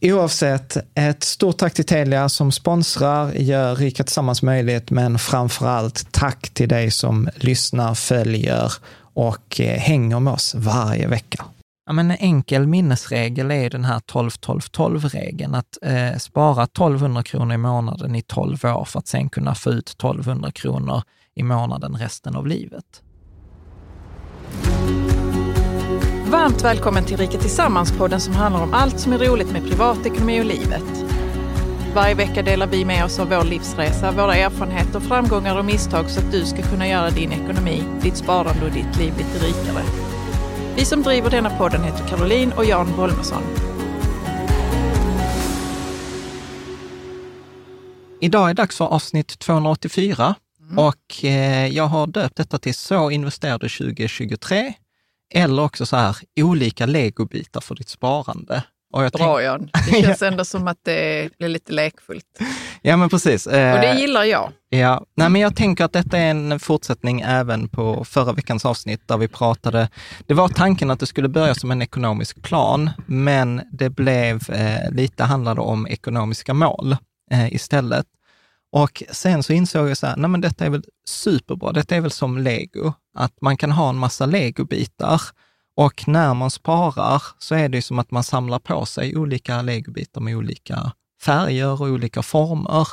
[0.00, 6.12] Oavsett, ett stort tack till Telia som sponsrar, gör Rika Tillsammans möjligt, men framför allt
[6.12, 11.44] tack till dig som lyssnar, följer och eh, hänger med oss varje vecka.
[11.86, 17.58] Ja, men en enkel minnesregel är den här 12-12-12-regeln, att eh, spara 1200 kronor i
[17.58, 21.02] månaden i 12 år för att sen kunna få ut 1200 kronor
[21.34, 23.02] i månaden resten av livet.
[26.30, 30.44] Varmt välkommen till Rika Tillsammans-podden som handlar om allt som är roligt med privatekonomi och
[30.44, 31.04] livet.
[31.94, 36.20] Varje vecka delar vi med oss av vår livsresa, våra erfarenheter, framgångar och misstag så
[36.20, 39.84] att du ska kunna göra din ekonomi, ditt sparande och ditt liv lite rikare.
[40.76, 43.42] Vi som driver denna podden heter Caroline och Jan Bolmesson.
[48.20, 50.34] Idag är det dags för avsnitt 284
[50.70, 50.78] Mm.
[50.78, 54.74] och eh, jag har döpt detta till Så investerade 2023
[55.34, 58.62] eller också så här olika legobitar för ditt sparande.
[58.92, 62.38] Och jag Bra Jan, det känns ändå som att det blir lite lekfullt.
[62.82, 63.46] Ja, men precis.
[63.46, 64.52] Och Eh, det gillar jag.
[64.68, 69.08] Ja, nej men jag tänker att detta är en fortsättning även på förra veckans avsnitt
[69.08, 69.88] där vi pratade,
[70.26, 74.90] det var tanken att det skulle börja som en ekonomisk plan, men det blev eh,
[74.90, 76.96] lite handlade om ekonomiska mål
[77.30, 78.06] eh, istället.
[78.72, 82.00] Och sen så insåg jag så här, nej men detta är väl superbra, detta är
[82.00, 85.20] väl som lego, att man kan ha en massa legobitar
[85.76, 89.62] och när man sparar så är det ju som att man samlar på sig olika
[89.62, 90.92] legobitar med olika
[91.22, 92.88] färger och olika former.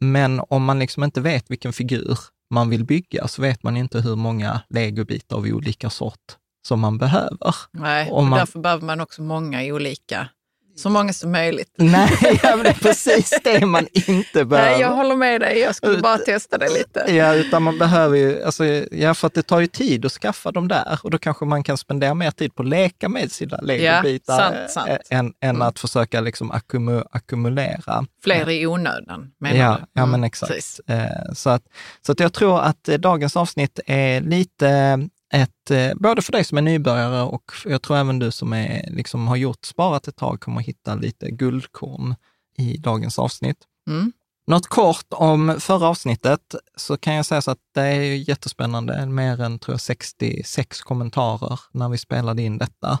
[0.00, 2.18] Men om man liksom inte vet vilken figur
[2.50, 6.36] man vill bygga så vet man inte hur många legobitar av olika sort
[6.66, 7.54] som man behöver.
[7.72, 10.28] Nej, och man- därför behöver man också många olika.
[10.76, 11.68] Så många som möjligt.
[11.78, 14.70] Nej, ja, det är precis det man inte behöver.
[14.70, 15.58] Nej, jag håller med dig.
[15.58, 17.04] Jag skulle bara testa det lite.
[17.12, 20.52] Ja, utan man behöver ju, alltså, ja, för att det tar ju tid att skaffa
[20.52, 23.56] dem där och då kanske man kan spendera mer tid på att leka med sina
[23.56, 24.88] legobitar sant, sant.
[25.10, 25.62] eh, än, än Mm.
[25.62, 28.06] att försöka liksom ackumu, ackumulera.
[28.24, 29.86] Fler i onödan, menar Ja, du?
[29.92, 30.52] ja Mm, men exakt.
[30.52, 30.80] precis.
[30.88, 31.62] Eh, Så att,
[32.06, 34.98] så att jag tror att eh, dagens avsnitt är lite
[35.34, 38.90] ett, eh, både för dig som är nybörjare och jag tror även du som är,
[38.90, 42.14] liksom har gjort, sparat ett tag kommer att hitta lite guldkorn
[42.56, 43.58] i dagens avsnitt.
[43.88, 44.12] Mm.
[44.46, 49.40] Något kort om förra avsnittet så kan jag säga så att det är jättespännande, mer
[49.40, 52.98] än tror jag 66 kommentarer när vi spelade in detta.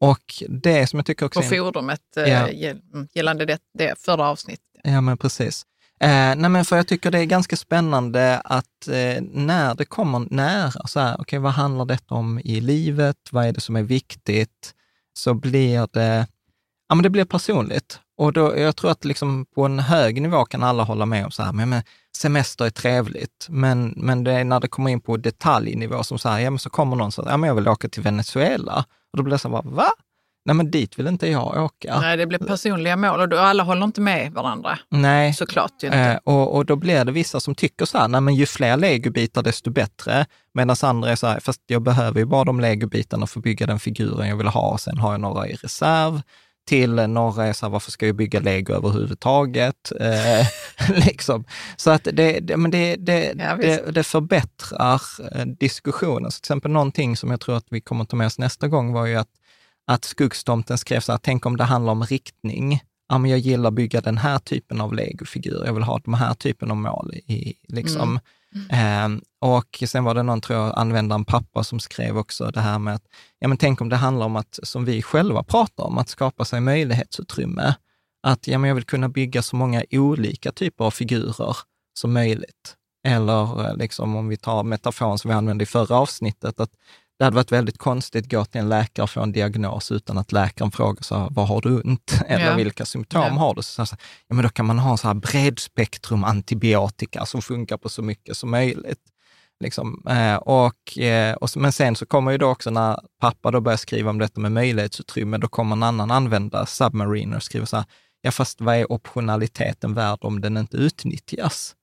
[0.00, 1.40] Och det som jag tycker också...
[1.40, 2.50] På forumet Ja.
[2.50, 2.74] ja.
[3.12, 4.64] gällande det, det förra avsnittet.
[4.82, 5.66] Ja, men precis.
[6.04, 10.26] Eh, nej, men för jag tycker det är ganska spännande att eh, när det kommer
[10.30, 13.16] nära, så här, okay, vad handlar detta om i livet?
[13.30, 14.74] Vad är det som är viktigt?
[15.18, 16.26] Så blir det,
[16.88, 18.00] ja men det blir personligt.
[18.16, 21.30] Och då, jag tror att liksom på en hög nivå kan alla hålla med om
[21.30, 21.82] så här, men, men
[22.16, 26.28] semester är trevligt, men, men det är när det kommer in på detaljnivå som så
[26.28, 28.84] här, ja men så kommer någon så här, ja men jag vill åka till Venezuela.
[29.12, 29.90] Och då blir det så här, va?
[30.46, 32.00] Nej men dit vill inte jag åka.
[32.00, 34.78] Nej, det blir personliga mål och då alla håller inte med varandra.
[34.88, 35.34] Nej.
[35.34, 35.98] Såklart ju inte.
[35.98, 38.76] Eh, och, och då blir det vissa som tycker så här, nej men ju fler
[38.76, 40.26] legobitar desto bättre.
[40.54, 43.66] Medan andra är så här, fast jag behöver ju bara de legobitarna för att bygga
[43.66, 46.22] den figuren jag vill ha och sen har jag några i reserv.
[46.66, 49.92] Till några är så här, varför ska jag bygga lego överhuvudtaget?
[50.00, 50.46] Eh,
[51.06, 51.44] liksom.
[51.76, 55.02] Så att det, det, men det, det, Ja, det, det förbättrar
[55.32, 56.30] eh, diskussionen.
[56.30, 58.68] Så till exempel någonting som jag tror att vi kommer att ta med oss nästa
[58.68, 59.28] gång var ju att,
[59.86, 62.80] att Skuggstomten skrev så här, tänk om det handlar om riktning.
[63.08, 65.66] Ja, men jag gillar att bygga den här typen av legofigurer.
[65.66, 67.14] Jag vill ha de här typen av mål.
[67.14, 68.20] I, liksom.
[68.70, 72.78] Ehm, och sen var det någon, tror jag, användaren pappa som skrev också det här
[72.78, 73.02] med att,
[73.38, 76.44] ja men tänk om det handlar om att, som vi själva pratar om, att skapa
[76.44, 77.74] sig möjlighetsutrymme.
[78.22, 81.56] Att ja, men jag vill kunna bygga så många olika typer av figurer
[81.94, 82.76] som möjligt.
[83.06, 86.70] Eller eh, liksom om vi tar metaforen som vi använde i förra avsnittet, att
[87.18, 90.18] det hade varit väldigt konstigt att gå till en läkare och få en diagnos utan
[90.18, 92.20] att läkaren frågar så vad har du ont?
[92.26, 92.54] Eller Ja.
[92.54, 93.28] vilka symptom Ja.
[93.28, 93.62] har du?
[93.62, 93.96] Så, så,
[94.28, 98.36] ja, men då kan man ha så här bredspektrum antibiotika som funkar på så mycket
[98.36, 99.00] som möjligt.
[99.60, 100.02] Liksom.
[100.08, 103.76] Eh, och, eh, och, men sen så kommer ju då också när pappa då börjar
[103.76, 107.86] skriva om detta med möjlighetsutrymme, då kommer en annan användare, Submariner, och skriver så här,
[108.22, 111.74] ja fast vad är optionaliteten värd om den inte utnyttjas?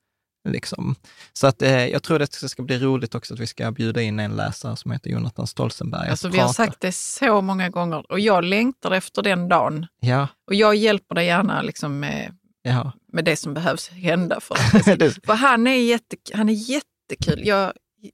[0.50, 0.96] Liksom.
[1.34, 4.20] Så att, eh, jag tror det ska bli roligt också att vi ska bjuda in
[4.20, 6.10] en läsare som heter Jonathan Stolzenberg.
[6.10, 9.88] Alltså, vi har sagt det så många gånger och jag längtar efter den dagen.
[10.00, 12.92] Ja, Och jag hjälper dig gärna liksom med, ja.
[13.14, 14.40] med det som behövs hända.
[14.40, 14.56] För,
[14.86, 17.48] det, Det- för han, är jätte, han är jättekul.
[17.48, 17.74] Jag,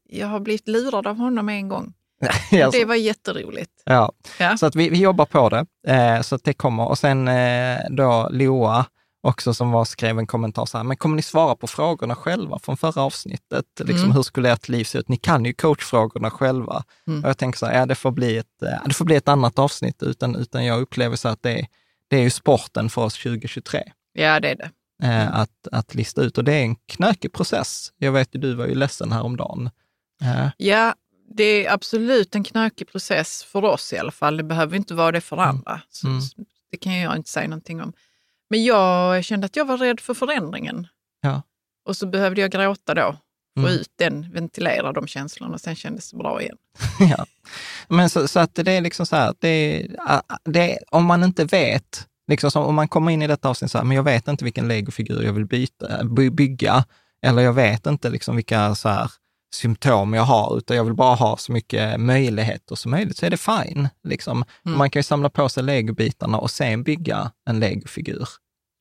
[0.09, 1.93] jag har blivit lurad av honom en gång.
[2.51, 3.71] Alltså, Det var jätteroligt.
[3.85, 4.11] ja.
[4.39, 4.57] Ja.
[4.57, 6.87] Så att vi, vi jobbar på det, eh, så att det kommer.
[6.87, 8.85] Och sen eh, då Loa
[9.27, 12.59] också som var, skrev en kommentar så här, men kommer ni svara på frågorna själva
[12.59, 13.65] från förra avsnittet?
[13.79, 14.11] Liksom, Mm.
[14.11, 15.07] Hur skulle ert liv se ut?
[15.09, 16.83] Ni kan ju coachfrågorna själva.
[17.07, 17.23] Mm.
[17.23, 19.27] Och jag tänker så här, ja, det, får bli ett, eh, det får bli ett
[19.27, 21.67] annat avsnitt, utan, utan jag upplever så att det, är-
[22.07, 23.83] det är ju sporten för oss 2023.
[24.13, 24.69] Ja, det är det.
[25.03, 26.37] eh, att, att lista ut.
[26.37, 27.91] Och det är en knökig process.
[27.97, 29.69] Jag vet ju, du var ju ledsen häromdagen.
[30.21, 30.95] Eh, Ja,
[31.35, 34.37] det är absolut en knökig process för oss i alla fall.
[34.37, 35.81] Det behöver inte vara det för andra.
[35.89, 36.21] Så, Mm.
[36.71, 37.93] Det kan jag inte säga någonting om.
[38.49, 40.87] Men jag kände att jag var rädd för förändringen.
[41.21, 41.41] Ja.
[41.85, 43.15] Och så behövde jag gråta då.
[43.57, 43.73] Få Mm.
[43.73, 46.57] ut den, ventilera de känslorna och sen kändes det bra igen.
[46.99, 47.25] ja.
[47.87, 49.87] Men så, så att det är liksom så här, det
[50.43, 53.77] det om man inte vet, liksom som, om man kommer in i detta avsnitt så
[53.77, 56.85] här, men jag vet inte vilken legofigur jag vill byta, by, bygga,
[57.21, 59.11] eller jag vet inte liksom vilka så här,
[59.55, 63.29] symptom jag har, utan jag vill bara ha så mycket möjligheter som möjligt, så är
[63.29, 63.89] det fine.
[64.03, 64.45] Liksom.
[64.65, 64.77] Mm.
[64.77, 68.27] Man kan ju samla på sig legobitarna och sen bygga en legofigur.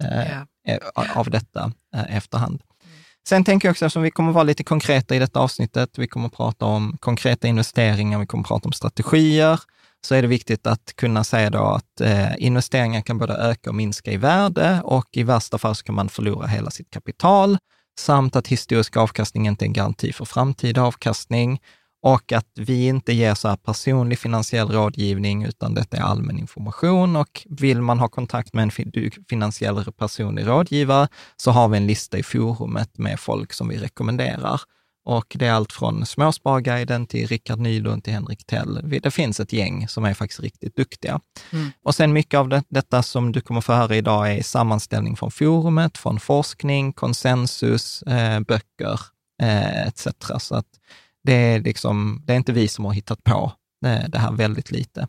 [0.05, 0.79] Eh, eh,
[1.15, 2.61] av detta eh, efterhand.
[3.29, 6.29] Sen tänker jag också, eftersom vi kommer vara lite konkreta i detta avsnittet, vi kommer
[6.29, 9.61] prata om konkreta investeringar, vi kommer prata om strategier,
[10.07, 13.77] så är det viktigt att kunna säga då att eh, investeringar kan både öka och
[13.77, 17.59] minska i värde och i värsta fall så kan man förlora hela sitt kapital,
[17.99, 21.61] samt att historisk avkastning inte är en garanti för framtida avkastning
[22.03, 27.17] och att vi inte ger så här personlig finansiell rådgivning, utan detta är allmän information
[27.17, 28.71] och vill man ha kontakt med en
[29.29, 34.61] finansiell personlig rådgivare så har vi en lista i forumet med folk som vi rekommenderar.
[35.07, 39.01] Och det är allt från Småsparguiden till Rickard Nylund till Henrik Tell.
[39.03, 41.21] Det finns ett gäng som är faktiskt riktigt duktiga.
[41.53, 41.71] Mm.
[41.83, 45.31] Och sen mycket av det, detta som du kommer få höra idag är sammanställning från
[45.31, 49.01] forumet, från forskning, konsensus, eh, böcker
[49.43, 50.07] eh, etc.
[50.39, 50.67] Så att
[51.25, 53.53] det är, liksom, det är inte vi som har hittat på
[53.87, 55.09] eh, det här väldigt lite.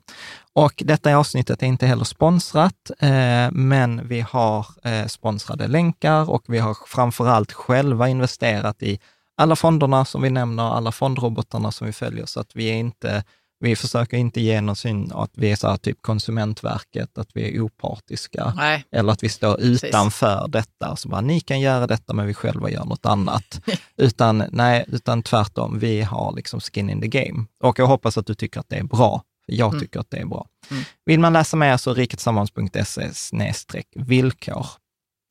[0.54, 6.44] Och detta avsnittet är inte heller sponsrat, eh, men vi har eh, sponsrade länkar och
[6.48, 9.00] vi har framför allt själva investerat i
[9.38, 13.24] alla fonderna som vi nämner, alla fondrobotarna som vi följer, så att vi är inte
[13.60, 17.56] vi försöker inte ge någon syn att vi är så här typ Konsumentverket, att vi
[17.58, 18.54] är opartiska.
[18.56, 19.84] Nej, Eller att vi står Precis.
[19.84, 23.62] utanför detta, så bara, ni kan göra detta men vi själva gör något annat.
[23.98, 27.46] utan, nej, utan tvärtom, vi har liksom skin in the game.
[27.64, 29.22] Och jag hoppas att du tycker att det är bra.
[29.46, 29.80] För jag Mm.
[29.80, 30.48] tycker att det är bra.
[30.72, 30.84] Mm.
[31.06, 34.66] Vill man läsa mer så riketsammans.se villkor.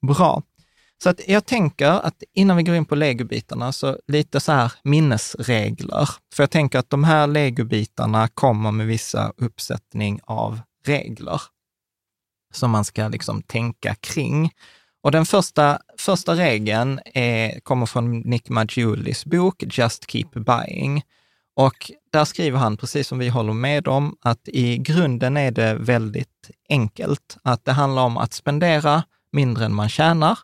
[0.07, 0.43] Bra.
[1.03, 4.73] Så att jag tänker att innan vi går in på legobitarna, så lite så här
[4.83, 6.09] minnesregler.
[6.35, 11.41] För jag tänker att de här legobitarna kommer med vissa uppsättning av regler
[12.55, 14.51] som man ska liksom tänka kring.
[15.03, 21.03] Och den första, första regeln är, kommer från Nick Maggiulis bok Just Keep Buying.
[21.57, 25.75] Och där skriver han, precis som vi håller med om, att i grunden är det
[25.75, 27.39] väldigt enkelt.
[27.43, 30.39] Att det handlar om att spendera mindre än man tjänar.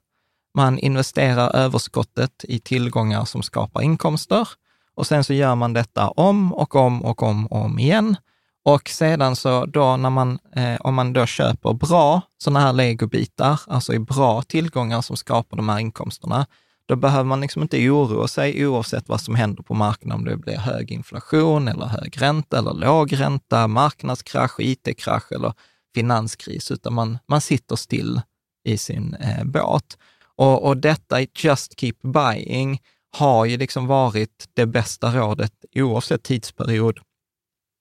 [0.54, 4.48] Man investerar överskottet i tillgångar som skapar inkomster
[4.94, 8.16] och sen så gör man detta om och om och om och om igen.
[8.64, 13.60] Och sedan så då när man, eh, om man då köper bra sådana här legobitar,
[13.66, 16.46] alltså i bra tillgångar som skapar de här inkomsterna,
[16.86, 20.36] då behöver man liksom inte oroa sig oavsett vad som händer på marknaden, om det
[20.36, 25.52] blir hög inflation eller hög ränta eller låg ränta, marknadskrasch, it-krasch eller
[25.94, 28.20] finanskris, utan man, man sitter still
[28.64, 29.98] i sin eh, båt.
[30.42, 32.80] Och, och detta just keep buying
[33.16, 36.98] har ju liksom varit det bästa rådet oavsett tidsperiod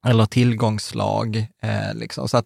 [0.07, 1.47] eller tillgångslag.
[1.61, 2.27] Eh, liksom.
[2.27, 2.45] Så att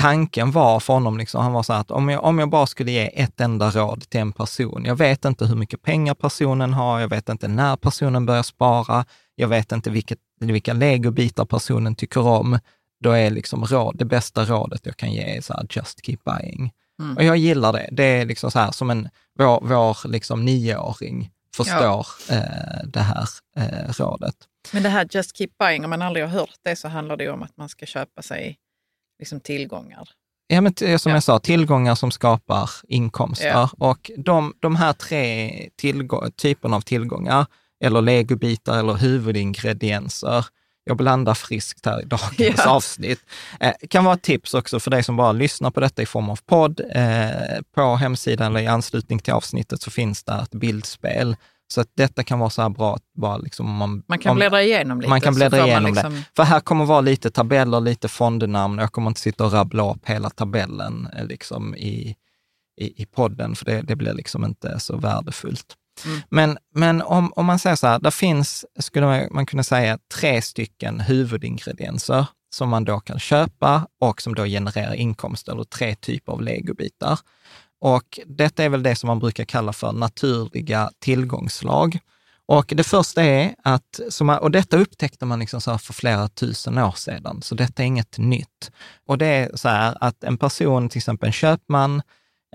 [0.00, 2.66] tanken var för honom, liksom, han var så här att om jag, om jag bara
[2.66, 6.72] skulle ge ett enda råd till en person, jag vet inte hur mycket pengar personen
[6.72, 11.94] har, jag vet inte när personen börjar spara, jag vet inte vilket, vilka legobitar personen
[11.94, 12.58] tycker om,
[13.00, 16.18] då är liksom råd, det bästa rådet jag kan ge är så här, just keep
[16.24, 16.72] buying.
[17.02, 17.16] Mm.
[17.16, 17.88] Och jag gillar det.
[17.92, 22.34] Det är liksom så här som en, vår, vår liksom nioåring förstår ja.
[22.34, 24.34] eh, det här eh, rådet.
[24.72, 27.30] Men det här just keep buying, om man aldrig har hört det så handlar det
[27.30, 28.58] om att man ska köpa sig
[29.18, 30.08] liksom tillgångar.
[30.46, 31.16] Ja, men som ja.
[31.16, 33.48] jag sa, tillgångar som skapar inkomster.
[33.48, 33.70] Ja.
[33.78, 35.50] Och de, de här tre
[36.36, 37.46] typerna av tillgångar,
[37.84, 40.46] eller legobitar eller huvudingredienser,
[40.84, 42.70] jag blandar friskt här i dagens ja.
[42.70, 43.20] avsnitt.
[43.60, 46.30] Eh, kan vara ett tips också för dig som bara lyssnar på detta i form
[46.30, 46.80] av podd.
[46.94, 47.30] Eh,
[47.74, 51.36] på hemsidan eller i anslutning till avsnittet så finns det ett bildspel.
[51.72, 54.62] Så att detta kan vara så här bra att bara liksom man, man kan bläddra
[54.62, 55.10] igenom lite.
[55.10, 56.14] Man kan bläddra igenom liksom...
[56.14, 56.24] det.
[56.36, 58.78] För här kommer vara lite tabeller, lite fondnamn.
[58.78, 62.16] Jag kommer inte sitta och rabbla upp hela tabellen eh, liksom i,
[62.80, 65.76] i, i podden, för det, det blir liksom inte så värdefullt.
[66.04, 66.20] Mm.
[66.28, 70.42] Men, men om, om man säger så här, där finns, skulle man kunna säga, tre
[70.42, 76.32] stycken huvudingredienser som man då kan köpa och som då genererar inkomst, eller tre typer
[76.32, 77.18] av legobitar.
[77.80, 81.98] Och detta är väl det som man brukar kalla för naturliga tillgångslag.
[82.46, 84.00] Och det första är att,
[84.40, 88.18] och detta upptäckte man liksom så för flera tusen år sedan, så detta är inget
[88.18, 88.70] nytt.
[89.06, 92.02] Och det är så här att en person, till exempel en köpman,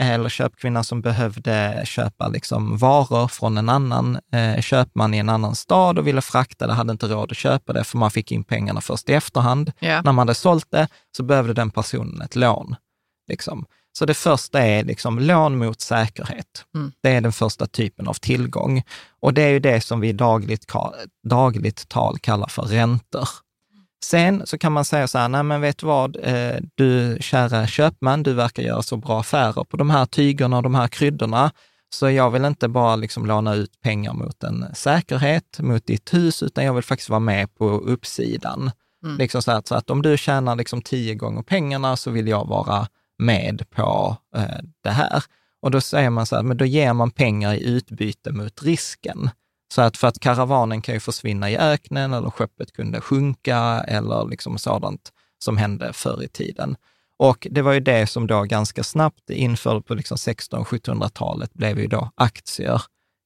[0.02, 5.56] eller köpkvinna som behövde köpa liksom varor från en annan eh, köpman i en annan
[5.56, 8.44] stad och ville frakta det, hade inte råd att köpa det, för man fick in
[8.44, 9.72] pengarna först i efterhand.
[9.80, 10.04] Yeah.
[10.04, 10.88] När man hade sålt det
[11.18, 12.76] så behövde den personen ett lån.
[13.28, 13.66] Liksom.
[13.98, 16.66] Så det första är liksom lån mot säkerhet.
[16.76, 16.92] Mm.
[17.04, 18.84] Det är den första typen av tillgång.
[19.20, 20.66] Och det är ju det som vi dagligt,
[21.24, 23.30] dagligt tal kallar för räntor.
[24.06, 27.68] Sen så kan man säga så här, nej men vet du vad, eh, du kära
[27.68, 31.52] köpman, du verkar göra så bra affärer på de här tygerna och de här kryddorna,
[31.90, 36.44] så jag vill inte bara liksom låna ut pengar mot en säkerhet, mot ditt hus,
[36.44, 38.72] utan jag vill faktiskt vara med på uppsidan.
[39.04, 39.18] Mm.
[39.18, 42.48] Liksom så, att, så att om du tjänar liksom tio gånger pengarna så vill jag
[42.48, 42.88] vara
[43.20, 45.24] med på eh, det här.
[45.62, 49.30] Och då säger man så här, men då ger man pengar i utbyte mot risken.
[49.74, 54.30] Så att för att karavanen kan ju försvinna i öknen eller skeppet kunde sjunka eller
[54.30, 56.76] liksom sådant som hände förr i tiden.
[57.20, 61.88] Och det var ju det som då ganska snabbt införde på liksom 1600-1700-talet blev ju
[61.88, 62.82] då aktier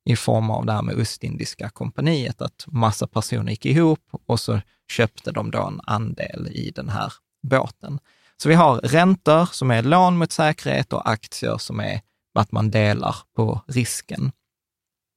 [0.06, 4.62] i form av det här med Ostindiska kompaniet, att massa personer gick ihop och så
[4.92, 7.14] köpte de då en andel i den här
[7.48, 8.00] båten.
[8.38, 12.02] Så vi har räntor som är lån mot säkerhet och aktier som är
[12.40, 14.32] att man delar på risken.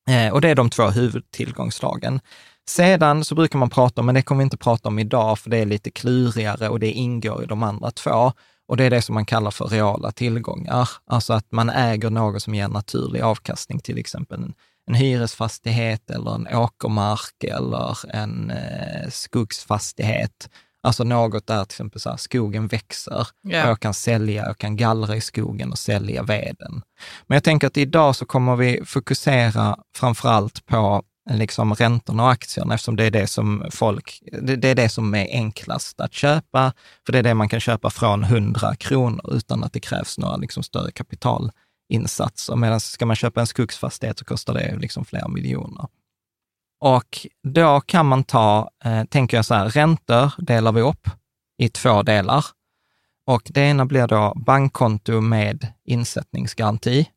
[0.09, 2.21] Eh, och det är de två huvudtillgångslagen.
[2.69, 5.51] Sedan så brukar man prata om, men det kommer vi inte prata om idag, för
[5.51, 8.33] det är lite klurigare och det ingår i de andra två.
[8.69, 10.89] Och det är det som man kallar för reala tillgångar.
[11.07, 14.55] Alltså att man äger något som ger naturlig avkastning, till exempel en,
[14.87, 20.49] en hyresfastighet eller en åkermark eller en eh, skogsfastighet.
[20.85, 23.65] Alltså något där till exempel så här, skogen växer yeah.
[23.65, 26.83] och jag kan sälja, jag kan gallra i skogen och sälja veden.
[27.27, 32.31] Men jag tänker att idag så kommer vi fokusera framför allt på liksom räntorna och
[32.31, 36.73] aktierna eftersom det är det som folk, det, är det som är enklast att köpa,
[37.07, 40.37] för det är det man kan köpa från 100 kronor utan att det krävs några
[40.37, 42.57] liksom större kapitalinsatser.
[42.57, 45.87] Medan ska man köpa en skogsfastighet så kostar det liksom flera miljoner.
[46.85, 51.09] Och då kan man ta, eh, tänker jag så här, räntor delar vi upp
[51.59, 52.45] i två delar.
[53.27, 57.09] Och det ena blir då bankkonto med insättningsgaranti.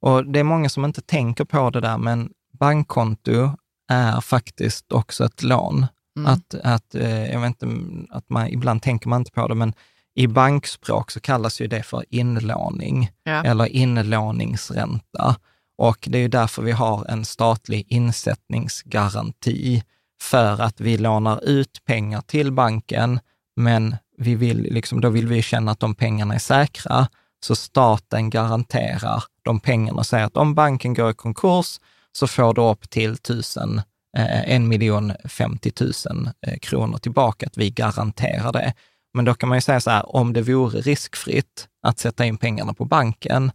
[0.00, 3.50] Och det är många som inte tänker på det där, men bankkonto
[3.88, 5.86] är faktiskt också ett lån.
[6.16, 6.32] Mm.
[6.32, 7.66] Att, att, eh, jag vet inte,
[8.10, 9.72] att man, ibland tänker man inte på det, men
[10.14, 13.44] i bankspråk så kallas ju det för inlåning Ja.
[13.44, 15.36] eller inlåningsränta.
[15.80, 19.82] Och det är ju därför vi har en statlig insättningsgaranti
[20.22, 23.20] för att vi lånar ut pengar till banken,
[23.56, 27.08] men vi vill, liksom, då vill vi känna att de pengarna är säkra.
[27.44, 31.80] Så staten garanterar de pengarna och säger att om banken går i konkurs
[32.12, 33.82] så får du upp till tusen,
[34.16, 38.74] eh, en miljon 50 tusen eh, kronor tillbaka, att vi garanterar det.
[39.14, 42.38] Men då kan man ju säga så här, om det vore riskfritt att sätta in
[42.38, 43.52] pengarna på banken,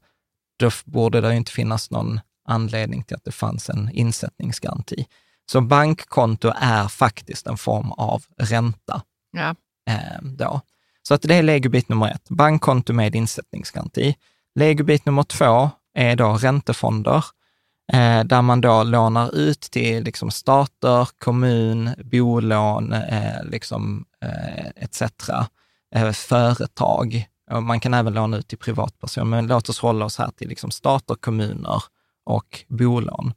[0.58, 5.06] då borde det inte finnas någon anledning till att det fanns en insättningsgaranti.
[5.52, 9.02] Så bankkonto är faktiskt en form av ränta.
[9.32, 9.56] Ja.
[9.90, 10.62] Eh, då.
[11.08, 14.16] Så att det är legobit nummer ett, bankkonto med insättningsgaranti.
[14.56, 17.26] Legobit nummer två är då räntefonder,
[17.94, 25.02] eh, där man då lånar ut till liksom stater, kommun, bolån, eh, liksom, eh, etc.
[25.96, 27.28] Eh, företag.
[27.52, 30.72] Man kan även låna ut till privatpersoner, men låt oss hålla oss här till liksom
[30.72, 31.84] stater, kommuner
[32.24, 33.34] och bolån.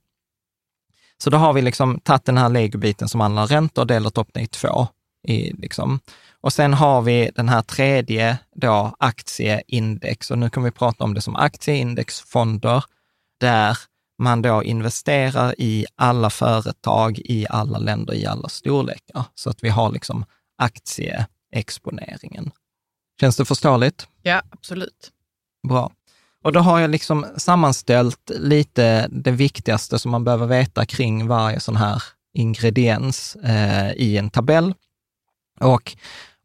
[1.22, 4.18] Så då har vi liksom tagit den här legobiten som handlar om räntor och delat
[4.18, 4.86] upp den i två.
[5.22, 6.00] I liksom.
[6.40, 10.30] Och sen har vi den här tredje då, aktieindex.
[10.30, 12.84] Och nu kan vi prata om det som aktieindexfonder,
[13.40, 13.78] där
[14.18, 19.24] man då investerar i alla företag i alla länder, i alla storlekar.
[19.34, 20.24] Så att vi har liksom
[20.58, 22.50] aktieexponeringen.
[23.20, 24.08] Känns det förståeligt?
[24.22, 25.10] ja, absolut.
[25.68, 25.92] Bra.
[26.44, 31.60] Och då har jag liksom sammanställt lite det viktigaste som man behöver veta kring varje
[31.60, 32.02] sån här
[32.34, 34.74] ingrediens eh, i en tabell.
[35.60, 35.96] Och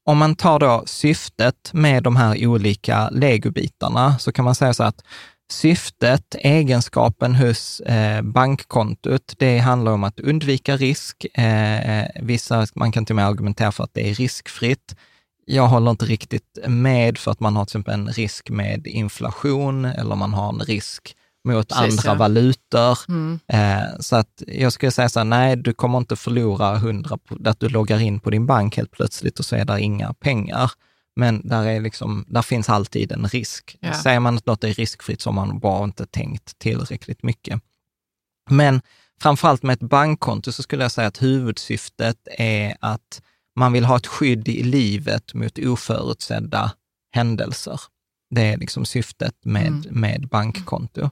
[0.05, 4.83] om man tar då syftet med de här olika legobitarna så kan man säga så
[4.83, 5.03] att
[5.51, 11.25] syftet, egenskapen hos eh, bankkontot, det handlar om att undvika risk.
[11.37, 14.95] Eh, vissa, man kan till och med argumentera för att det är riskfritt.
[15.45, 19.85] Jag håller inte riktigt med för att man har till exempel en risk med inflation
[19.85, 21.15] eller man har en risk
[21.47, 22.15] mot Precis, andra ja.
[22.15, 22.97] valutor.
[23.07, 23.39] Mm.
[23.47, 27.37] Eh, så att jag skulle säga så här, nej, du kommer inte förlora hundra, på-
[27.45, 30.71] att du loggar in på din bank helt plötsligt och så är där inga pengar.
[31.15, 33.77] Men där, är liksom, där finns alltid en risk.
[33.79, 33.93] Ja.
[33.93, 37.61] Säger man att något är riskfritt så har man bara inte tänkt tillräckligt mycket.
[38.49, 38.81] Men
[39.21, 43.21] framförallt med ett bankkonto så skulle jag säga att huvudsyftet är att
[43.55, 46.71] man vill ha ett skydd i livet mot oförutsedda
[47.11, 47.79] händelser.
[48.29, 49.83] Det är liksom syftet med, Mm.
[49.89, 51.09] med bankkonto.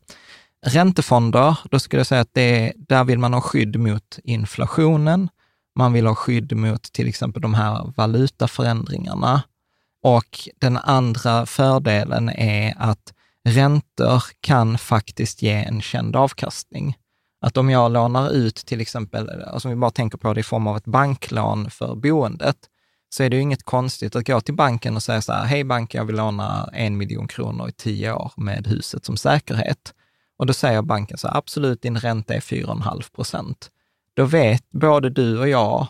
[0.66, 5.30] Räntefonder, då skulle jag säga att det är, där vill man ha skydd mot inflationen.
[5.76, 9.44] Man vill ha skydd mot till exempel de här valutaförändringarna.
[10.04, 13.14] Och den andra fördelen är att
[13.50, 16.96] räntor kan faktiskt ge en känd avkastning.
[17.42, 20.44] Att om jag lånar ut till exempel, alltså om vi bara tänker på det i
[20.44, 22.58] form av ett banklån för boendet,
[23.10, 25.64] så är det ju inget konstigt att gå till banken och säga så här, hej
[25.64, 29.94] bank, jag vill låna en miljon kronor i tio år med huset som säkerhet.
[30.38, 33.70] Och då säger banken så här, absolut, din ränta är 4,5 procent.
[34.14, 35.88] Då vet både du och jag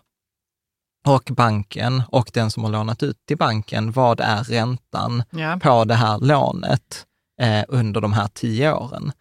[1.07, 5.59] och banken och den som har lånat ut till banken, vad är räntan Ja.
[5.63, 7.05] på det här lånet
[7.41, 9.11] eh, under de här tio åren.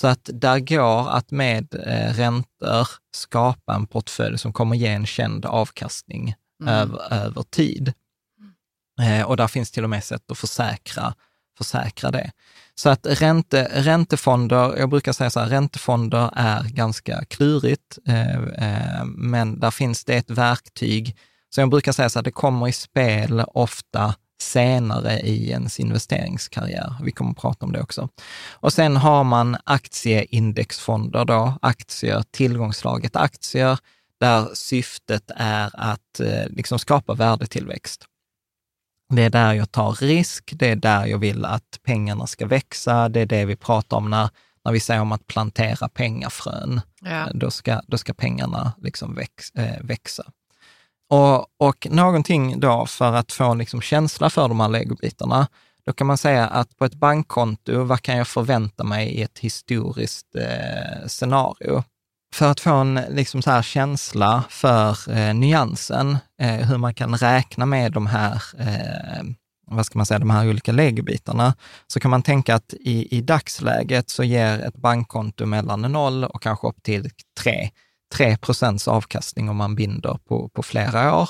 [0.00, 5.06] Så att där går att med eh, räntor skapa en portfölj som kommer ge en
[5.06, 6.74] känd avkastning Mm.
[6.74, 7.92] över, över tid.
[9.00, 11.14] Eh, och där finns till och med sätt att försäkra,
[11.58, 12.30] försäkra det.
[12.74, 19.04] Så att ränte, räntefonder, jag brukar säga så här, räntefonder är ganska klurigt, eh, eh,
[19.04, 21.16] men där finns det ett verktyg.
[21.54, 26.94] Så jag brukar säga så här, det kommer i spel ofta senare i ens investeringskarriär.
[27.02, 28.08] Vi kommer att prata om det också.
[28.52, 33.78] Och sen har man aktieindexfonder då, aktier, tillgångslaget aktier,
[34.20, 38.04] där syftet är att eh, liksom skapa värdetillväxt.
[39.14, 43.08] Det är där jag tar risk, det är där jag vill att pengarna ska växa,
[43.08, 44.30] det är det vi pratar om när,
[44.64, 46.80] när vi säger om att plantera pengafrön.
[47.00, 47.28] Ja.
[47.34, 50.24] Då, ska, då ska pengarna liksom väx, eh, växa.
[51.08, 55.46] Och, och någonting då för att få liksom känsla för de här legobitarna,
[55.86, 59.38] då kan man säga att på ett bankkonto, vad kan jag förvänta mig i ett
[59.38, 61.84] historiskt eh, scenario?
[62.34, 67.16] För att få en liksom så här känsla för eh, nyansen, eh, hur man kan
[67.16, 69.24] räkna med de här, eh,
[69.66, 71.54] vad ska man säga, de här olika legobitarna,
[71.86, 76.42] så kan man tänka att i, i dagsläget så ger ett bankkonto mellan 0 och
[76.42, 77.70] kanske upp till 3,
[78.14, 81.28] 3 procents avkastning om man binder på, på flera år.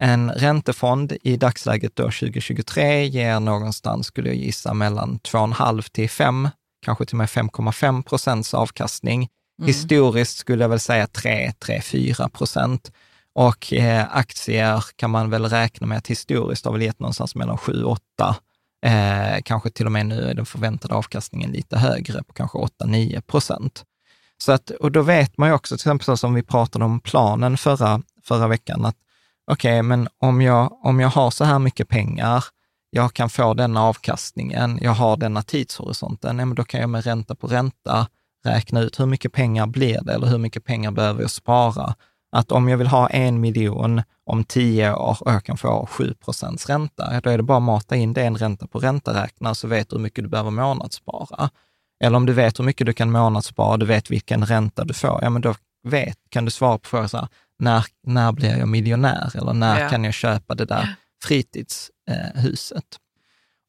[0.00, 6.48] En räntefond i dagsläget då 2023 ger någonstans, skulle jag gissa, mellan 2,5 till 5
[6.82, 9.28] kanske till och med 5,5 procents avkastning.
[9.58, 9.66] Mm.
[9.66, 12.92] Historiskt skulle jag väl säga 3, 3, 4 procent.
[13.32, 17.58] Och eh, aktier kan man väl räkna med att historiskt har väl gett någonstans mellan
[17.58, 18.36] 7 och 8.
[18.86, 23.20] Eh, kanske till och med nu är den förväntade avkastningen lite högre, på kanske 8-9
[23.20, 23.84] procent.
[24.38, 27.56] Så att, och då vet man ju också, till exempel som vi pratade om planen
[27.56, 28.96] förra, förra veckan, att
[29.50, 32.44] okej, okay, men om jag, om jag har så här mycket pengar,
[32.90, 37.04] jag kan få denna avkastningen, jag har denna tidshorisonten, ja, men då kan jag med
[37.04, 38.06] ränta på ränta
[38.44, 41.94] räkna ut hur mycket pengar blir det eller hur mycket pengar behöver jag spara.
[42.32, 46.14] Att om jag vill ha en miljon om tio år och jag kan få 7
[46.14, 49.54] procents ränta, då är det bara att mata in det i en ränta på ränta-räknare
[49.54, 51.50] så vet du hur mycket du behöver månadsspara.
[52.04, 55.18] Eller om du vet hur mycket du kan månadsspara, du vet vilken ränta du får,
[55.22, 55.54] ja men då
[55.88, 59.30] vet, kan du svara på frågan så här, när, när blir jag miljonär?
[59.34, 59.88] Eller när ja.
[59.88, 62.84] kan jag köpa det där fritidshuset?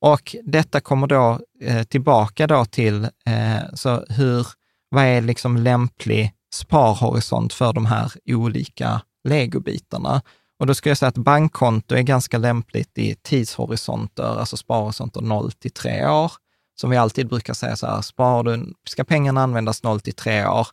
[0.01, 4.47] och detta kommer då eh, tillbaka då till, eh, så hur,
[4.89, 10.21] vad är liksom lämplig sparhorisont för de här olika legobitarna?
[10.59, 15.51] Och då skulle jag säga att bankkonto är ganska lämpligt i tidshorisonter, alltså sparhorisonter 0
[15.51, 16.31] till 3 år.
[16.79, 20.45] Som vi alltid brukar säga så här, spar du, ska pengarna användas 0 till 3
[20.45, 20.67] år,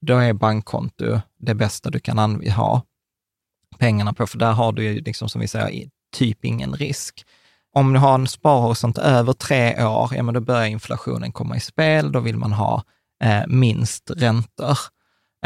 [0.00, 2.18] då är bankkonto det bästa du kan
[2.50, 2.82] ha
[3.78, 7.24] pengarna på, för där har du ju, liksom, som vi säger, typ ingen risk.
[7.72, 11.60] Om du har en sparhorisont över tre år, ja men då börjar inflationen komma i
[11.60, 12.82] spel, då vill man ha
[13.24, 14.78] eh, minst räntor.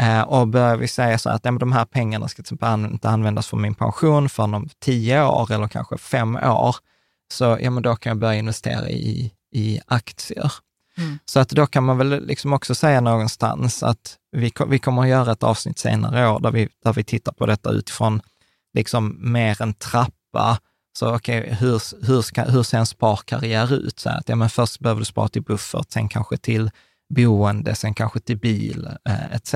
[0.01, 2.91] Eh, och börjar vi säga så att ja, men de här pengarna ska till exempel
[2.93, 6.75] inte användas för min pension förrän om tio år eller kanske fem år,
[7.33, 10.51] så ja, men då kan jag börja investera i, i aktier.
[10.97, 11.19] Mm.
[11.25, 15.07] Så att då kan man väl liksom också säga någonstans att vi, vi kommer att
[15.07, 18.21] göra ett avsnitt senare år där vi, där vi tittar på detta utifrån
[18.73, 20.59] liksom mer en trappa.
[20.97, 23.99] Så okej, okay, hur, hur, hur ser en sparkarriär ut?
[23.99, 26.71] Så att, ja, men först behöver du spara till buffert, sen kanske till
[27.15, 29.55] boende, sen kanske till bil eh, etc.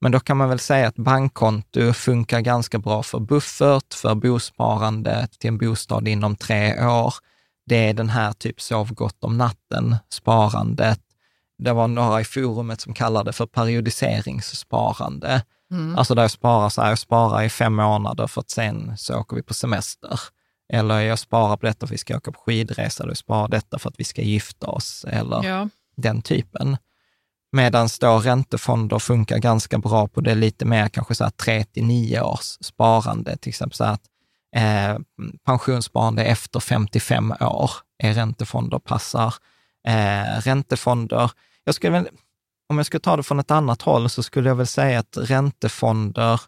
[0.00, 5.28] Men då kan man väl säga att bankkonto funkar ganska bra för buffert, för bosparande
[5.38, 7.14] till en bostad inom tre år.
[7.70, 11.00] Det är den här typ sov gott om natten, sparandet.
[11.58, 15.42] Det var några i forumet som kallade det för periodiseringssparande.
[15.70, 15.96] Mm.
[15.96, 19.18] Alltså där jag sparar så här, jag sparar i fem månader för att sen så
[19.18, 20.20] åker vi på semester.
[20.72, 23.48] Eller jag sparar på detta för att vi ska åka på skidresa, eller jag sparar
[23.48, 25.68] detta för att vi ska gifta oss, eller ja.
[25.96, 26.76] den typen.
[27.52, 31.84] Medan då räntefonder funkar ganska bra på det lite mer kanske så här 3 till
[31.84, 34.02] 9 års sparande, till exempel så att
[34.56, 34.98] eh,
[35.46, 37.70] pensionssparande efter 55 år
[38.02, 39.34] är räntefonder passar.
[39.88, 41.30] Eh, räntefonder,
[41.64, 42.08] jag skulle väl,
[42.68, 45.16] om jag ska ta det från ett annat håll så skulle jag väl säga att
[45.16, 46.40] räntefonder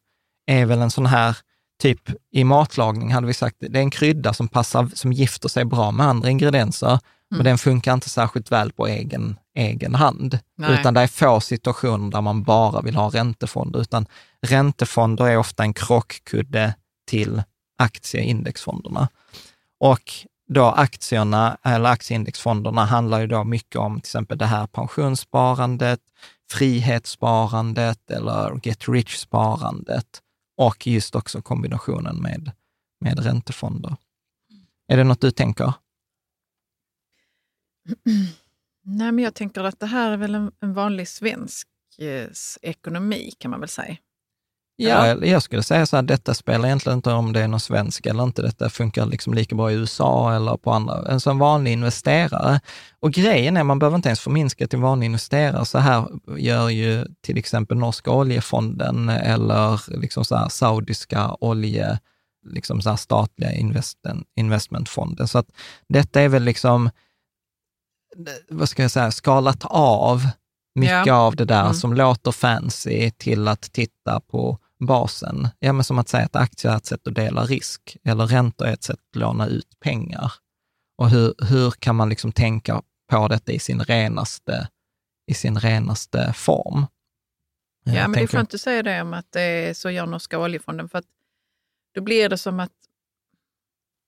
[0.47, 1.37] är väl en sån här,
[1.83, 5.65] typ i matlagning hade vi sagt, det är en krydda som passar, som gifter sig
[5.65, 7.01] bra med andra ingredienser, mm.
[7.31, 10.38] men den funkar inte särskilt väl på egen, egen hand.
[10.59, 10.81] Nej.
[10.81, 14.07] Utan det är få situationer där man bara vill ha räntefonder, utan
[14.47, 16.75] räntefonder är ofta en krockkudde
[17.07, 17.43] till
[17.83, 19.09] aktieindexfonderna.
[19.79, 20.11] Och
[20.49, 26.01] då aktierna, eller aktieindexfonderna handlar ju då mycket om till exempel det här pensionssparandet,
[26.51, 30.23] frihetssparandet eller get rich-sparandet
[30.57, 32.51] och just också kombinationen med,
[33.01, 33.97] med räntefonder.
[34.88, 35.73] Är det något du tänker?
[38.85, 41.68] Nej, men jag tänker att det här är väl en, en vanlig svensk
[41.99, 42.29] eh,
[42.62, 43.97] ekonomi kan man väl säga.
[44.77, 48.07] Ja, jag skulle säga så här, detta spelar egentligen inte om det är någon svensk
[48.07, 48.43] eller inte.
[48.43, 52.61] Detta funkar liksom lika bra i USA eller på andra, alltså en sån vanlig investerare.
[53.01, 55.65] Och grejen är, man behöver inte ens förminska till vanlig investerare.
[55.65, 56.09] Så här
[56.39, 61.99] gör ju till exempel norska oljefonden eller liksom så här saudiska olje,
[62.47, 65.29] liksom så här statliga investen, investmentfonden.
[65.29, 65.49] Så att
[65.89, 66.91] detta är väl liksom,
[68.49, 70.27] vad ska jag säga, skalat av
[70.75, 71.15] mycket ja.
[71.15, 71.75] av det där mm.
[71.75, 75.49] som låter fancy till att titta på basen.
[75.59, 78.67] Ja, men som att säga att aktier är ett sätt att dela risk, eller räntor
[78.67, 80.33] är ett sätt att låna ut pengar.
[80.99, 84.69] Och hur, hur kan man liksom tänka på detta i sin renaste,
[85.27, 86.87] i sin renaste form?
[87.85, 88.21] Ja, Jag men tänker...
[88.21, 91.07] det får inte säga det om att det är så gör norska oljefonden, för att
[91.95, 92.73] då blir det som att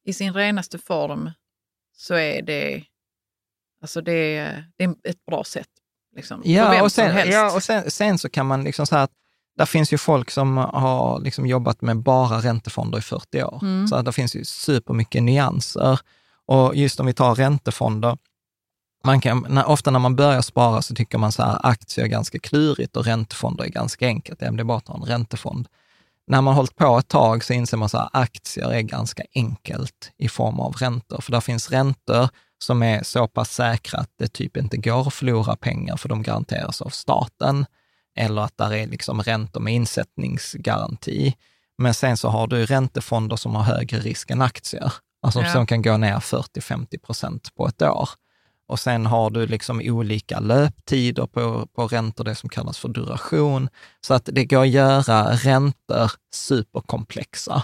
[0.05, 1.31] i sin renaste form
[1.97, 2.85] så är det,
[3.83, 4.45] alltså det,
[4.77, 5.69] det är ett bra sätt.
[6.17, 9.11] Liksom, ja, och, sen, ja, och sen, sen, så kan man liksom säga att
[9.57, 13.59] där finns ju folk som har liksom jobbat med bara räntefonder i 40 år.
[13.63, 13.89] Mm.
[13.89, 16.01] Så det finns ju supermycket nyanser.
[16.47, 18.19] Och just om vi tar räntefonder,
[19.05, 22.09] man kan, när, ofta när man börjar spara så tycker man så här, aktier är
[22.09, 24.41] ganska klurigt och räntefonder är ganska enkelt.
[24.41, 25.69] Det är bara att ha en räntefond.
[26.27, 30.13] När man har hållit på ett tag så inser man att aktier är ganska enkelt
[30.19, 32.29] i form av räntor, för där finns räntor
[32.65, 36.23] som är så pass säkra att det typ inte går att förlora pengar för de
[36.23, 37.67] garanteras av staten,
[38.17, 41.35] eller att där är liksom räntor med insättningsgaranti.
[41.79, 45.53] Men sen så har du räntefonder som har högre risk än aktier, alltså Ja.
[45.53, 48.09] som kan gå ner 40-50 procent på ett år.
[48.67, 53.69] Och sen har du liksom olika löptider på, på räntor, det som kallas för duration.
[54.01, 57.63] Så att det går att göra räntor superkomplexa.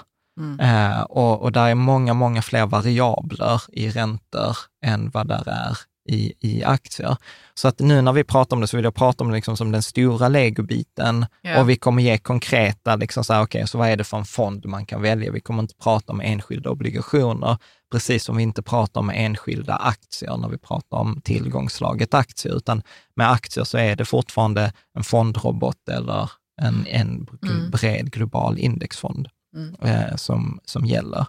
[0.60, 5.76] Eh, och, och där är många, många fler variabler i räntor än vad där är
[6.08, 7.16] i, i aktier.
[7.54, 9.56] Så att nu när vi pratar om det så vill jag prata om det liksom
[9.56, 11.60] som den stora legobiten Ja.
[11.60, 14.24] och vi kommer ge konkreta, liksom så här, okej, så vad är det för en
[14.24, 15.32] fond man kan välja?
[15.32, 17.56] Vi kommer inte prata om enskilda obligationer,
[17.92, 22.82] precis som vi inte pratar om enskilda aktier när vi pratar om tillgångslaget aktier, utan
[23.16, 26.30] med aktier så är det fortfarande en fondrobot eller
[26.62, 27.26] en, en
[27.72, 29.74] bred global indexfond Mm.
[29.82, 31.26] eh, som, som gäller.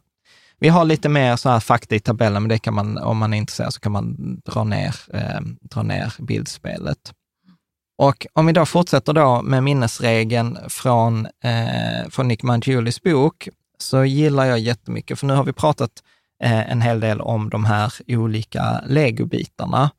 [0.59, 3.33] Vi har lite mer så här fakta i tabellen, men det kan man, om man
[3.33, 7.13] är intresserad så kan man dra ner, eh, dra ner bildspelet.
[7.97, 14.05] Och om vi då fortsätter då med minnesregeln från, eh, från Nick Mangiulis bok, så
[14.05, 15.91] gillar jag jättemycket, för nu har vi pratat
[16.43, 19.91] eh, en hel del om de här olika legobitarna.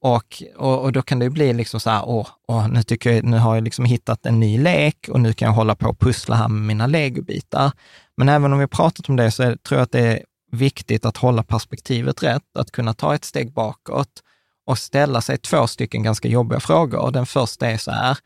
[0.00, 3.12] Och, och, och då kan det ju bli liksom så här, åh, åh, nu, tycker
[3.12, 5.88] jag, nu har jag liksom hittat en ny lek och nu kan jag hålla på
[5.88, 7.72] och pussla här med mina legobitar.
[8.16, 10.22] Men även om vi har pratat om det så är, tror jag att det är
[10.52, 14.22] viktigt att hålla perspektivet rätt, att kunna ta ett steg bakåt
[14.66, 17.10] och ställa sig två stycken ganska jobbiga frågor.
[17.10, 18.18] Den första är så här,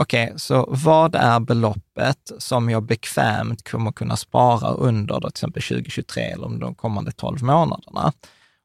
[0.00, 5.62] okej, så vad är beloppet som jag bekvämt kommer kunna spara under då, till exempel
[5.62, 8.12] 2023 eller de kommande 12 månaderna?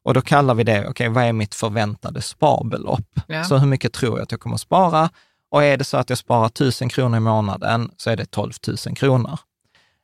[0.04, 3.20] Och då kallar vi det, okej, vad är mitt förväntade sparbelopp?
[3.28, 3.44] Ja.
[3.44, 5.10] Så hur mycket tror jag att jag kommer att spara?
[5.52, 8.52] Och är det så att jag sparar 1000 kronor i månaden så är det 12
[8.88, 9.40] 000 kronor.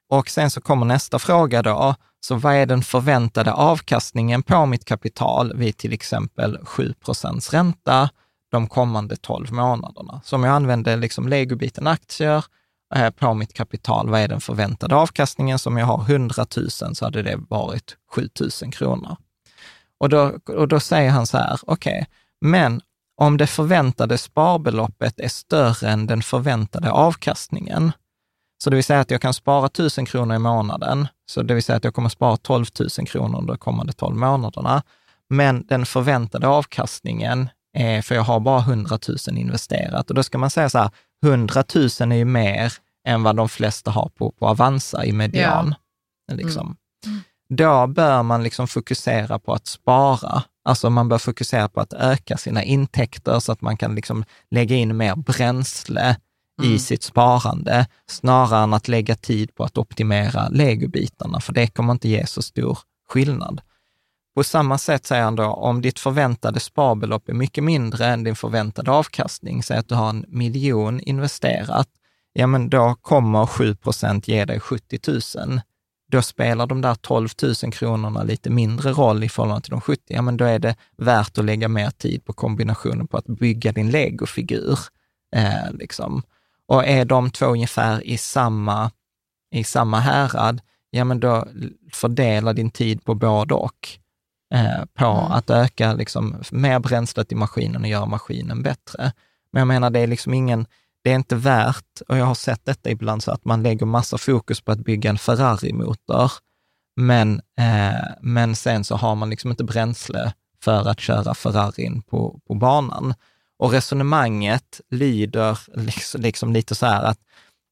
[0.10, 4.86] Och sen så kommer nästa fråga då, så vad är den förväntade avkastningen på mitt
[4.86, 8.10] kapital vid till exempel 7% ränta
[8.52, 10.22] de kommande 12 månaderna?
[10.24, 12.46] Så om jag använder liksom legobiten aktier
[12.96, 15.60] eh, på mitt kapital, vad är den förväntade avkastningen?
[15.60, 18.30] Så om jag har 100 000 så hade det varit 7
[18.62, 19.18] 000 kronor.
[20.00, 22.08] Och då, och då säger han så här, okej,
[22.42, 22.82] men
[23.22, 27.92] om det förväntade sparbeloppet är större än den förväntade avkastningen,
[28.64, 31.64] så det vill säga att jag kan spara 1000 kronor i månaden, så det vill
[31.64, 34.84] säga att jag kommer spara 12 000 kronor under de kommande 12 månaderna,
[35.30, 40.38] men den förväntade avkastningen är, för jag har bara 100 000 investerat, och då ska
[40.38, 40.90] man säga så här,
[41.26, 42.74] 100 000 är ju mer
[43.08, 45.76] än vad de flesta har på, på Avanza i median.
[46.32, 46.78] Liksom
[47.50, 50.44] då bör man liksom fokusera på att spara.
[50.64, 54.76] Alltså man bör fokusera på att öka sina intäkter så att man kan liksom lägga
[54.76, 56.16] in mer bränsle
[56.64, 61.94] i sitt sparande, snarare än att lägga tid på att optimera legobitarna, för det kommer
[61.94, 62.80] inte ge så stor
[63.10, 63.62] skillnad.
[64.36, 68.36] På samma sätt säger han då, om ditt förväntade sparbelopp är mycket mindre än din
[68.36, 71.88] förväntade avkastning, säg att du har en miljon investerat,
[72.34, 75.00] ja men då kommer 7 procent ge dig 70
[75.38, 75.62] 000
[76.12, 77.30] då spelar de där 12
[77.64, 80.04] 000 kronorna lite mindre roll i förhållande till de 70.
[80.08, 83.72] Ja, men då är det värt att lägga mer tid på kombinationen på att bygga
[83.72, 84.80] din legofigur.
[85.36, 86.24] Eh, liksom.
[86.68, 88.92] Och är de två ungefär i samma,
[89.52, 91.48] i samma härad, ja men då
[91.94, 93.90] fördela din tid på både och.
[94.54, 99.12] Eh, på att öka liksom, mer bränslet i maskinen och göra maskinen bättre.
[99.52, 100.66] Men jag menar, det är liksom ingen,
[101.08, 104.18] det är inte värt, och jag har sett detta ibland, så att man lägger massa
[104.18, 106.32] fokus på att bygga en Ferrari-motor,
[106.96, 112.40] men, eh, men sen så har man liksom inte bränsle för att köra Ferrarin på,
[112.48, 113.14] på banan.
[113.60, 117.20] Och resonemanget lyder liksom, liksom lite så här att,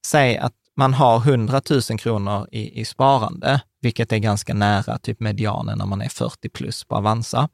[0.07, 5.19] säg att man har 100 000 kronor i, i sparande, vilket är ganska nära typ
[5.19, 7.49] medianen när man är 40 plus på Avanza.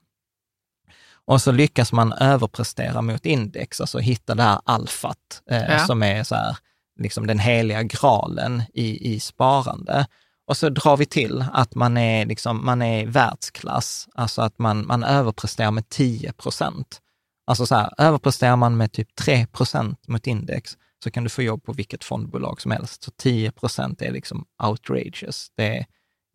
[1.32, 5.80] Och så lyckas man överprestera mot index, alltså hitta det här alfat eh, Ja.
[5.80, 6.58] som är så här,
[7.00, 10.08] liksom den heliga graalen i, i sparande.
[10.48, 14.88] Och så drar vi till att man är, liksom, man är världsklass, alltså att man,
[14.88, 17.02] man överpresterar med 10 procent.
[17.48, 21.41] Alltså så här, överpresterar man med typ 3 procent mot index så kan du få
[21.41, 23.04] jobb på vilket fondbolag som helst.
[23.04, 25.86] Så 10 procent är liksom outrageous, det är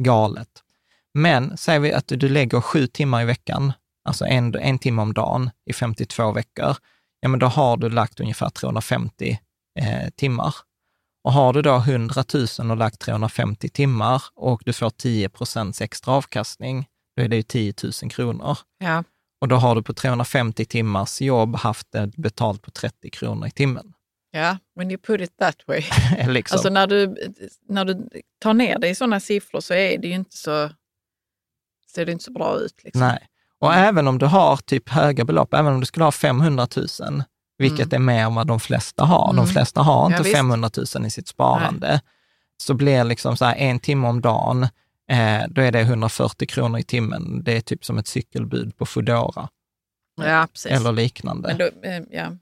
[0.03, 0.49] galet.
[1.15, 3.73] Men säger vi att du, du lägger sju timmar i veckan,
[4.07, 6.77] alltså en, en timme om dagen i 52 veckor,
[7.21, 9.39] ja men då har du lagt ungefär 350
[9.79, 10.55] eh, timmar.
[11.25, 12.25] Och har du då 100
[12.59, 17.37] 000 och lagt 350 timmar och du får 10 procents extra avkastning, då är det
[17.37, 18.59] ju 10 000 kronor.
[18.79, 19.05] Ja.
[19.41, 23.51] Och då har du på 350 timmars jobb haft det betalt på 30 kronor i
[23.51, 23.93] timmen.
[24.33, 25.83] ja, when you put it that way.
[26.29, 26.55] liksom.
[26.55, 27.17] Alltså när du,
[27.69, 30.71] när du tar ner det i sådana siffror så är det ju inte så,
[31.95, 32.85] ser det inte så bra ut.
[32.85, 33.01] Liksom.
[33.01, 33.29] Nej.
[33.61, 36.67] Och även om du har typ höga belopp, även om du skulle ha 500
[37.01, 37.23] 000,
[37.59, 39.27] vilket är mer än vad de flesta har.
[39.27, 39.47] De Mm.
[39.47, 40.37] flesta har inte Ja, visst.
[40.37, 42.01] 500 000 i sitt sparande.
[42.63, 44.63] Så blir liksom så här en timme om dagen,
[45.11, 47.43] eh, då är det 140 kronor i timmen.
[47.45, 49.49] Det är typ som ett cykelbud på Foodora
[50.21, 51.49] Ja, eller liknande.
[51.49, 52.33] men, då, eh, ja.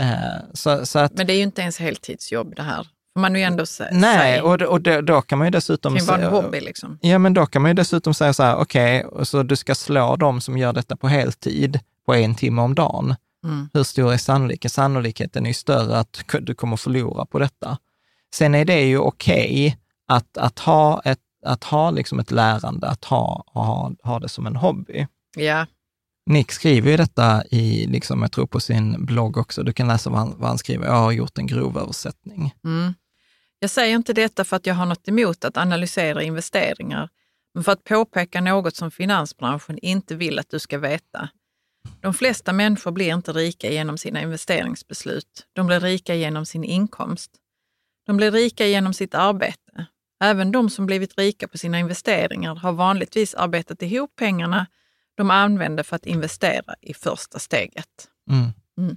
[0.00, 2.86] Eh, så, så att, men det är ju inte ens heltidsjobb det här.
[3.14, 4.44] Får man ju ändå sä- nej, säga.
[4.44, 6.60] och, och då, då kan man ju det dessutom kan ju vara en säga- hobby
[6.60, 6.98] liksom.
[7.02, 10.16] Ja, men då kan man ju dessutom säga så här, okej, så du ska slå
[10.16, 13.14] de som gör detta på heltid på en timme om dagen.
[13.44, 13.68] Mm.
[13.72, 14.70] Hur stor är sannolikheten?
[14.70, 17.78] Sannolikheten är ju större att du kommer förlora på detta.
[18.34, 23.04] Sen är det ju okej att, att ha, ett, att ha liksom ett lärande, att
[23.04, 25.06] ha, ha, ha det som en hobby.
[25.36, 25.66] Ja,
[26.30, 30.10] Nick skriver ju detta i, liksom, jag tror på sin blogg också, du kan läsa
[30.10, 30.86] vad han, vad han skriver.
[30.86, 32.54] Jag har gjort en grov översättning.
[32.64, 32.94] Mm.
[33.64, 37.08] Jag säger inte detta för att jag har något emot att analysera investeringar,
[37.54, 41.28] men för att påpeka något som finansbranschen inte vill att du ska veta.
[42.00, 45.46] De flesta människor blir inte rika genom sina investeringsbeslut.
[45.52, 47.30] De blir rika genom sin inkomst.
[48.06, 49.86] De blir rika genom sitt arbete.
[50.24, 54.66] Även de som blivit rika på sina investeringar har vanligtvis arbetat ihop pengarna
[55.14, 58.08] de använder för att investera i första steget.
[58.30, 58.50] Mm.
[58.78, 58.96] Mm.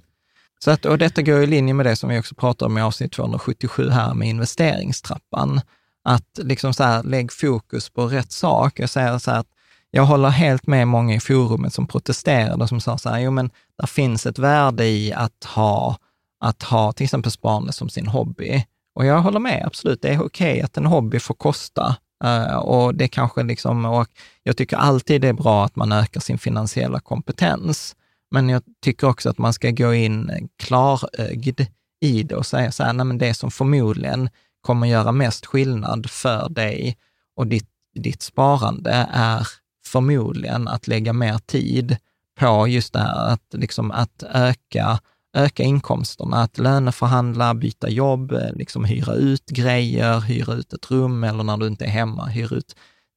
[0.64, 2.82] Så att, och detta går i linje med det som vi också pratar om i
[2.82, 5.60] avsnitt 277 här med investeringstrappan.
[6.04, 8.80] Att liksom så här, lägg fokus på rätt sak.
[8.80, 9.46] Jag säger så här att
[9.90, 13.50] jag håller helt med många i forumet som protesterade, som sa så här, jo men
[13.80, 15.96] det finns ett värde i att ha,
[16.40, 18.64] att ha till exempel sparande som sin hobby.
[18.94, 21.96] Och jag håller med, absolut, det är okej att en hobby får kosta.
[22.24, 24.08] Eh, och det kanske liksom, och
[24.42, 27.96] jag tycker alltid det är bra att man ökar sin finansiella kompetens.
[28.30, 31.60] Men jag tycker också att man ska gå in klarögd
[32.00, 36.10] i det och säga så här, nej men det som förmodligen kommer göra mest skillnad
[36.10, 36.96] för dig
[37.36, 39.48] och ditt, ditt sparande är
[39.86, 41.96] förmodligen att lägga mer tid
[42.40, 45.00] på just det här att, liksom att öka,
[45.36, 51.44] öka inkomsterna, att löneförhandla, byta jobb, liksom hyra ut grejer, hyra ut ett rum eller
[51.44, 52.76] när du inte är hemma, hyra ut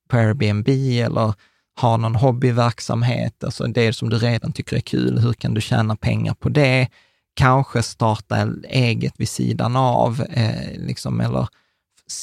[0.10, 0.70] på Airbnb
[1.06, 1.34] eller
[1.80, 5.96] ha någon hobbyverksamhet, alltså det som du redan tycker är kul, hur kan du tjäna
[5.96, 6.88] pengar på det?
[7.34, 11.48] Kanske starta eget vid sidan av, eh, liksom, eller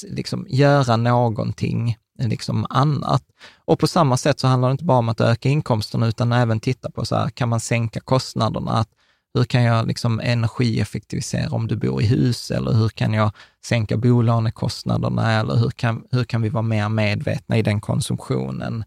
[0.08, 3.22] liksom göra någonting eh, liksom annat.
[3.64, 6.60] Och på samma sätt så handlar det inte bara om att öka inkomsterna, utan även
[6.60, 8.72] titta på så här, kan man sänka kostnaderna?
[8.72, 8.88] Att
[9.34, 12.50] hur kan jag liksom energieffektivisera om du bor i hus?
[12.50, 13.32] Eller hur kan jag
[13.64, 15.32] sänka bolånekostnaderna?
[15.32, 18.84] Eller hur kan, hur kan vi vara mer medvetna i den konsumtionen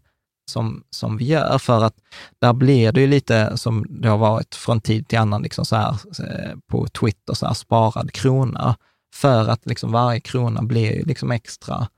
[0.50, 1.58] som, som vi gör?
[1.58, 1.94] För att
[2.40, 5.76] där blir det ju lite som det har varit från tid till annan, liksom så
[5.76, 8.76] här, eh, på Twitter, så här, sparad krona.
[9.14, 11.88] För att liksom varje krona blir ju liksom extra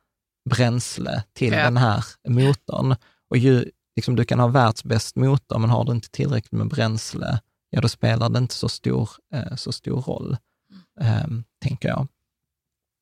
[0.50, 1.64] bränsle till Ja.
[1.64, 2.96] den här motorn.
[3.30, 7.40] Och ju, liksom, du kan ha världsbäst motor, men har du inte tillräckligt med bränsle,
[7.70, 10.36] ja då spelar det inte så stor, eh, så stor roll,
[11.00, 11.26] eh,
[11.62, 12.08] tänker jag.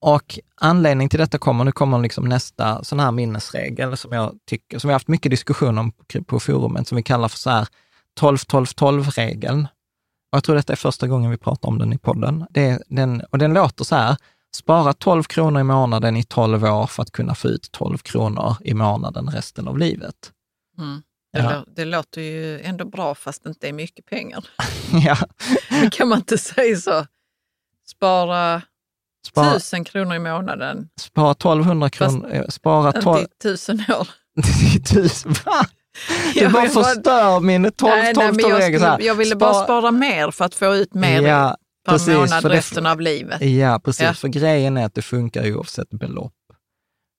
[0.02, 4.78] Och anledning till detta kommer, nu kommer liksom nästa sån här minnesregel som jag tycker,
[4.78, 5.92] som vi har haft mycket diskussion om
[6.26, 7.68] på, forumet, som vi kallar för så här
[8.20, 9.68] 12-12-12-regeln.
[10.32, 12.46] Och jag tror detta är första gången vi pratar om den i podden.
[12.50, 14.16] Det den, och den låter så här,
[14.56, 18.56] spara 12 kronor i månaden i 12 år för att kunna få ut 12 kronor
[18.60, 20.32] i månaden resten av livet.
[20.78, 21.02] Mm.
[21.32, 21.64] Det, Ja.
[21.76, 24.44] det låter ju ändå bra fast det inte är mycket pengar.
[25.04, 25.16] ja,
[25.90, 27.06] kan man inte säga så?
[27.86, 28.62] Spara
[29.26, 34.08] spara, tusen kronor i månaden spara 1200 kronor, eh, spara 12, till tusen år.
[34.92, 35.64] tusen, va?
[36.34, 38.94] Du bara förstör min 12 nej, 12 nej, jag, 12 regel så här.
[38.94, 41.56] skulle, jag ville bara Spara- mer för att få ut mer Ja,
[41.86, 43.40] per precis, månad för det- resten av livet.
[43.42, 44.02] Ja, precis.
[44.02, 44.14] Ja.
[44.14, 46.32] För grejen är att det funkar ju oavsett belopp.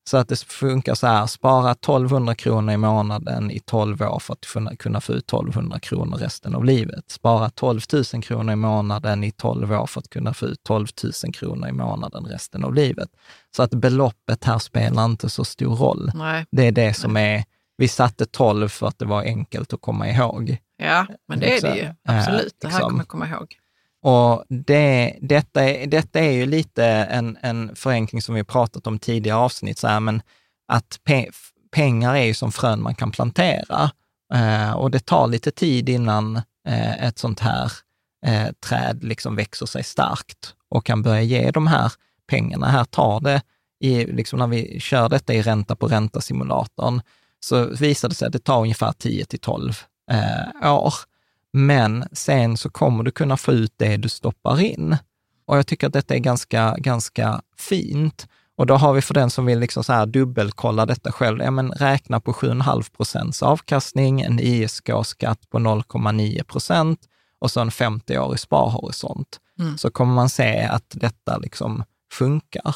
[0.09, 4.33] Så att det funkar så här, spara 1200 kronor i månaden i 12 år för
[4.33, 7.11] att kunna, kunna få ut 1200 kronor resten av livet.
[7.11, 7.79] Spara 12
[8.13, 10.87] 000 kronor i månaden i 12 år för att kunna få ut 12
[11.23, 13.09] 000 kronor i månaden resten av livet.
[13.55, 16.11] Så att beloppet här spelar inte så stor roll.
[16.15, 17.43] Nej, Det är det som är,
[17.77, 20.57] vi satte 12 för att det var enkelt att komma ihåg.
[20.77, 21.75] ja, men det är det ju.
[21.75, 22.89] Liksom, Absolut, eh, det här liksom.
[22.89, 23.55] kommer jag komma ihåg.
[24.03, 28.87] Och det, detta, är, detta är ju lite en, en förenkling som vi har pratat
[28.87, 30.21] om tidigare avsnitt, så här, men
[30.67, 31.29] att pe,
[31.71, 33.91] pengar är ju som frön man kan plantera.
[34.33, 36.35] Eh, och det tar lite tid innan
[36.67, 37.71] eh, ett sånt här
[38.25, 41.91] eh, träd liksom växer sig starkt och kan börja ge de här
[42.27, 42.67] pengarna.
[42.67, 43.41] Här tar det,
[43.79, 47.01] i, liksom när vi kör detta i ränta på ränta-simulatorn,
[47.39, 49.73] så visar det sig att det tar ungefär 10 till 12
[50.11, 50.93] eh, år.
[51.53, 54.97] Men sen så kommer du kunna få ut det du stoppar in.
[55.45, 58.27] Och jag tycker att detta är ganska, ganska fint.
[58.55, 61.51] Och då har vi för den som vill liksom så här dubbelkolla detta själv, ja
[61.51, 66.99] men räkna på 7,5 procents avkastning, en ISK-skatt på 0,9 procent
[67.39, 69.39] och så en 50-årig sparhorisont.
[69.59, 69.77] Mm.
[69.77, 72.75] Så kommer man se att detta liksom funkar.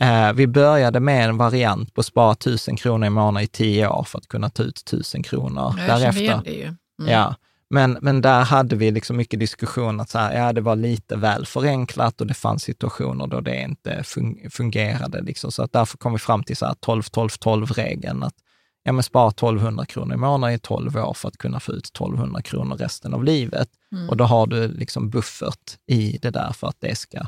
[0.00, 3.88] Eh, vi började med en variant på att spara 1000 kronor i månaden i tio
[3.88, 6.40] år för att kunna ta ut 1000 kronor Jag därefter.
[6.44, 6.64] det ju.
[6.64, 7.12] Mm.
[7.12, 7.34] Ja,
[7.70, 11.16] men, men där hade vi liksom mycket diskussion att så här, ja, det var lite
[11.16, 15.22] väl förenklat och det fanns situationer då det inte fun- fungerade.
[15.22, 15.52] Liksom.
[15.52, 18.34] Så att därför kom vi fram till 12-12-12-regeln, att
[18.82, 21.86] ja, men spara 1200 kronor i månaden i 12 år för att kunna få ut
[21.86, 23.68] 1200 kronor resten av livet.
[23.92, 24.08] Mm.
[24.08, 27.18] Och då har du liksom buffert i det där för att det ska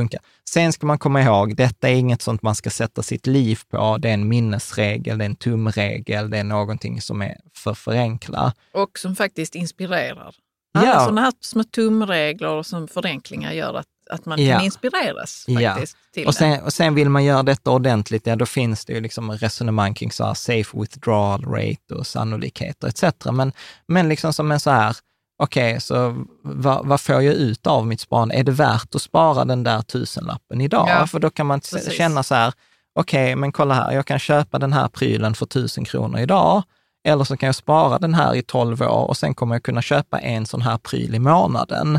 [0.00, 0.18] funka.
[0.48, 3.96] Sen ska man komma ihåg, detta är inget sånt man ska sätta sitt liv på.
[3.98, 8.52] Det är en minnesregel, det är en tumregel, det är någonting som är för förenkla.
[8.74, 10.34] Och som faktiskt inspirerar.
[10.78, 11.00] Alla Ja.
[11.00, 14.56] sådana här små tumregler och som förenklingar gör att, att man Ja.
[14.56, 15.70] kan inspireras Ja.
[15.70, 18.92] faktiskt till Och sen, och sen vill man göra detta ordentligt, ja då finns det
[18.92, 23.02] ju liksom resonemang kring så här safe withdrawal rate och sannolikheter etc.
[23.32, 23.52] Men,
[23.88, 24.96] men liksom som en så här,
[25.38, 28.34] okej, så vad, vad får jag ut av mitt sparande?
[28.34, 30.88] Är det värt att spara den där tusenlappen idag?
[30.88, 31.92] Ja, För då kan man precis.
[31.92, 32.52] känna så här,
[32.98, 36.62] okej, men kolla här, jag kan köpa den här prylen för tusen kronor idag,
[37.08, 39.82] eller så kan jag spara den här i 12 år och sen kommer jag kunna
[39.82, 41.98] köpa en sån här pryl i månaden,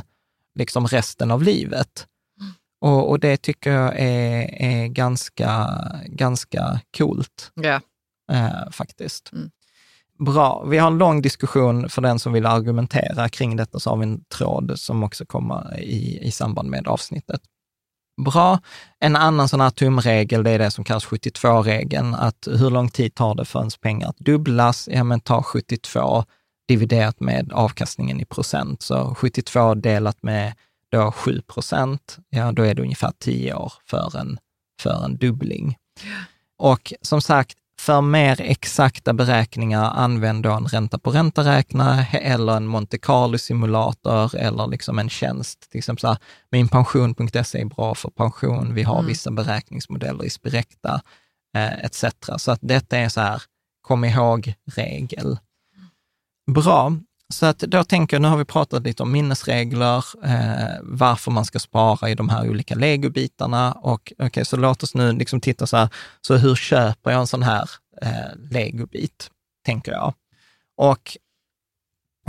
[0.56, 2.08] liksom resten av livet.
[2.82, 5.68] Och, och det tycker jag är, är ganska,
[6.06, 7.82] ganska coolt Ja.
[8.32, 9.34] eh, faktiskt.
[9.34, 9.50] Mm.
[10.20, 10.64] Bra.
[10.68, 14.04] Vi har en lång diskussion för den som vill argumentera kring detta, så har vi
[14.04, 17.42] en tråd som också kommer i, i samband med avsnittet.
[18.26, 18.60] Bra.
[19.00, 23.16] En annan sån här tumregel, det är det som kallas 72-regeln, att hur lång tid
[23.16, 24.90] tar det för ens pengar att dubblas?
[24.92, 26.24] Ja, men ta 72
[26.68, 28.82] dividerat med avkastningen i procent.
[28.82, 30.54] Så 72 delat med
[30.92, 34.40] då 7 procent, ja då är det ungefär 10 år för en,
[34.82, 35.78] för en dubbling.
[36.58, 42.68] Och som sagt, för mer exakta beräkningar, använd då en ränta på ränta-räknare eller en
[42.68, 45.70] Monte Carlo-simulator eller liksom en tjänst.
[45.72, 46.18] Till exempel så här,
[46.52, 48.74] minpension.se är bra för pension.
[48.74, 49.08] Vi har Mm.
[49.08, 51.02] vissa beräkningsmodeller i Spirecta
[51.58, 52.06] eh, etc.
[52.38, 53.42] Så att detta är så här,
[53.82, 55.38] kom ihåg-regel.
[56.52, 56.94] Bra.
[57.34, 61.46] Så att då tänker jag, nu har vi pratat lite om minnesregler, eh, varför man
[61.46, 65.42] ska spara i de här olika legobitarna och okej, okay, så låt oss nu liksom
[65.42, 65.90] titta så här,
[66.22, 67.70] så hur köper jag en sån här
[68.02, 69.32] eh, legobit,
[69.66, 70.14] tänker jag.
[70.78, 71.18] Och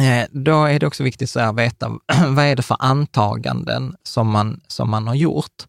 [0.00, 1.88] eh, då är det också viktigt så här, att veta
[2.28, 5.66] vad är det för antaganden som man, som man har gjort.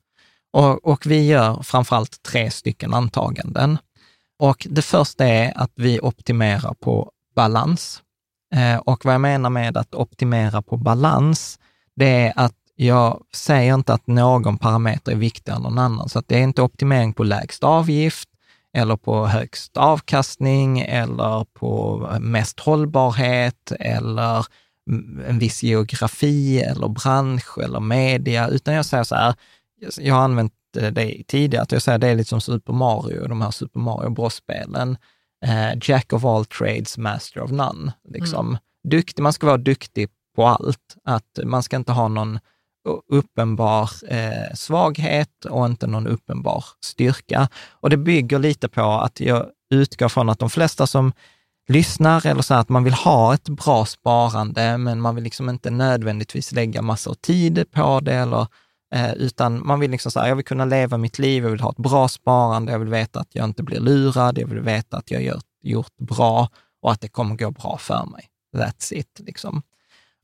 [0.53, 3.77] Och, och vi gör framförallt tre stycken antaganden.
[4.39, 8.03] Och det första är att vi optimerar på balans.
[8.55, 11.59] Eh, och vad jag menar med att optimera på balans,
[11.95, 16.09] det är att jag säger inte att någon parameter är viktigare än någon annan.
[16.09, 18.29] Så att det är inte optimering på lägst avgift,
[18.73, 24.45] eller på högst avkastning, eller på mest hållbarhet, eller
[25.27, 29.35] en viss geografi, eller bransch, eller media, utan jag säger så här,
[29.97, 33.27] jag har använt eh, det tidigare, att jag säger det är lite som Super Mario,
[33.27, 34.97] de här Super Mario Bros-spelen.
[35.45, 37.91] Eh, Jack of all trades, master of none.
[38.09, 38.47] Liksom.
[38.47, 38.59] Mm.
[38.89, 40.97] Duktig, man ska vara duktig på allt.
[41.03, 42.39] Att man ska inte ha någon
[43.11, 47.49] uppenbar eh, svaghet och inte någon uppenbar styrka.
[47.71, 51.13] Och det bygger lite på att jag utgår från att de flesta som
[51.67, 55.49] lyssnar eller så här, att man vill ha ett bra sparande, men man vill liksom
[55.49, 58.47] inte nödvändigtvis lägga massor tid på det eller
[58.95, 61.71] Eh, utan man vill liksom säga, jag vill kunna leva mitt liv, jag vill ha
[61.71, 65.11] ett bra sparande, jag vill veta att jag inte blir lurad, jag vill veta att
[65.11, 66.49] jag gjort, gjort bra
[66.81, 68.25] och att det kommer gå bra för mig.
[68.57, 69.19] That's it.
[69.19, 69.61] Liksom.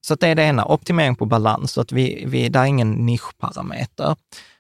[0.08, 2.66] Så att det är det ena, optimering på balans, så att vi, vi, det är
[2.66, 4.16] ingen nischparameter.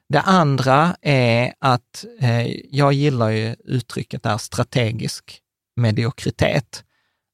[0.09, 5.41] Det andra är att eh, jag gillar ju uttrycket där strategisk
[5.75, 6.83] mediokritet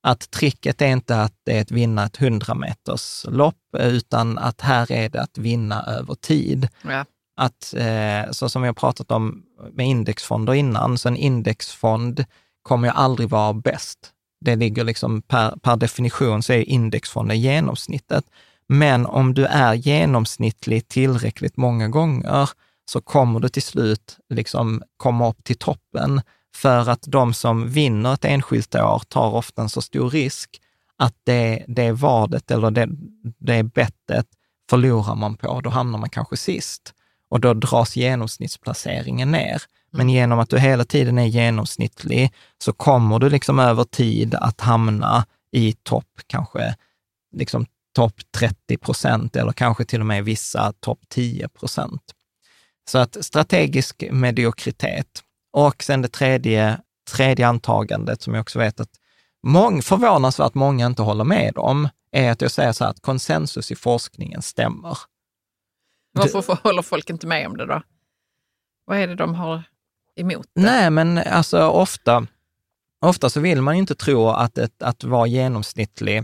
[0.04, 4.62] att tricket är inte att det är att vinna ett 100 meters lopp, utan att
[4.62, 6.68] här är det att vinna över tid.
[6.82, 7.06] Ja.
[7.38, 9.44] Att, eh, så som vi har pratat om
[9.74, 12.26] med indexfonder innan, så en indexfond
[12.62, 14.12] kommer ju aldrig vara bäst.
[14.46, 18.26] Det ligger liksom per, per definition så är indexfonden genomsnittet.
[18.68, 22.50] Men om du är genomsnittlig tillräckligt många gånger
[22.86, 26.22] så kommer du till slut liksom komma upp till toppen.
[26.56, 30.50] För att de som vinner ett enskilt år tar ofta en så stor risk
[30.98, 32.90] att det, det vadet eller det,
[33.40, 34.28] det bettet
[34.70, 36.94] förlorar man på, då hamnar man kanske sist.
[37.30, 39.62] Och då dras genomsnittsplaceringen ner.
[39.92, 44.62] Men genom att du hela tiden är genomsnittlig så kommer du liksom över tid att
[44.62, 46.76] hamna i topp, kanske
[47.36, 52.02] liksom topp 30 procent eller kanske till och med vissa topp 10 procent.
[52.90, 55.24] Så att strategisk mediokritet.
[55.52, 56.82] Och sen det tredje,
[57.12, 58.90] tredje antagandet som jag också vet att
[59.44, 63.72] mång, förvånansvärt många inte håller med om, är att jag säger så här att konsensus
[63.72, 64.98] i forskningen stämmer.
[66.14, 67.82] Varför håller folk inte med om det då?
[68.86, 69.64] Vad är det de har
[70.16, 70.62] emot det?
[70.62, 72.28] Nej, men alltså ofta,
[73.02, 76.24] ofta så vill man inte tro att, ett, att vara genomsnittlig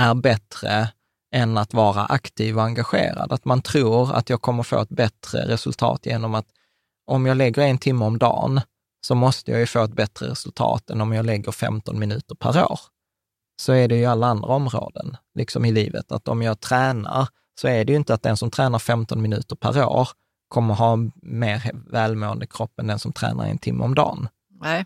[0.00, 0.88] är bättre
[1.34, 3.32] än att vara aktiv och engagerad.
[3.32, 6.46] Att man tror att jag kommer få ett bättre resultat genom att
[7.10, 8.60] om jag lägger en timme om dagen
[9.06, 12.64] så måste jag ju få ett bättre resultat än om jag lägger 15 minuter per
[12.72, 12.80] år.
[13.62, 17.28] Så är det ju i alla andra områden, liksom i livet, att om jag tränar
[17.60, 20.08] så är det ju inte att den som tränar 15 minuter per år
[20.48, 24.28] kommer ha mer välmående kropp än den som tränar en timme om dagen.
[24.60, 24.84] Nej,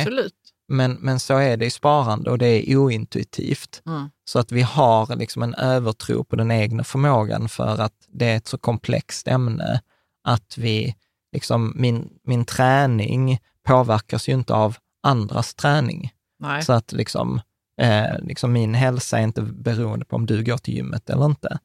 [0.00, 0.34] absolut.
[0.68, 3.82] Men, men så är det i sparande och det är ointuitivt.
[3.86, 4.10] Mm.
[4.24, 8.36] Så att vi har liksom en övertro på den egna förmågan för att det är
[8.36, 9.80] ett så komplext ämne
[10.24, 10.94] att vi,
[11.34, 16.12] liksom min, min träning påverkas ju inte av andras träning.
[16.38, 16.62] Nej.
[16.62, 17.40] Så att liksom,
[17.80, 21.58] eh, liksom min hälsa är inte beroende på om du går till gymmet eller inte.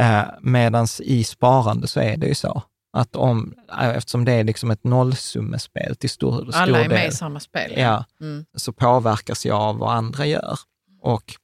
[0.00, 2.62] Eh, Medan i sparande så är det ju så.
[2.92, 6.98] Att om, eh, eftersom det är liksom ett nollsummespel till stor, stor Alla är med
[7.00, 7.72] del, i samma spel.
[7.76, 8.44] ja, Mm.
[8.56, 10.58] så påverkas jag av vad andra gör.
[11.02, 11.34] Och,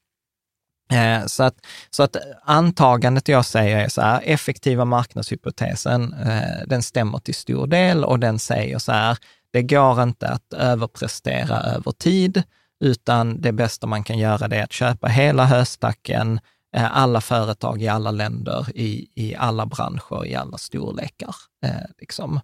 [0.91, 6.83] Eh, så, att, så att antagandet jag säger är så här, effektiva marknadshypotesen, eh, den
[6.83, 9.19] stämmer till stor del och den säger så här,
[9.53, 12.43] det går inte att överprestera över tid,
[12.81, 16.41] utan det bästa man kan göra det är att köpa hela höstacken,
[16.77, 21.35] eh, alla företag i alla länder, i, i alla branscher, i alla storlekar.
[21.99, 22.41] Liksom.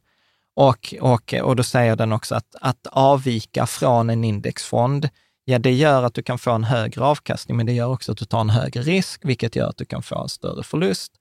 [0.57, 5.09] Och, och, och då säger den också att, att avvika från en indexfond,
[5.49, 8.19] ja det gör att du kan få en högre avkastning, men det gör också att
[8.19, 11.13] du tar en högre risk, vilket gör att du kan få en större förlust.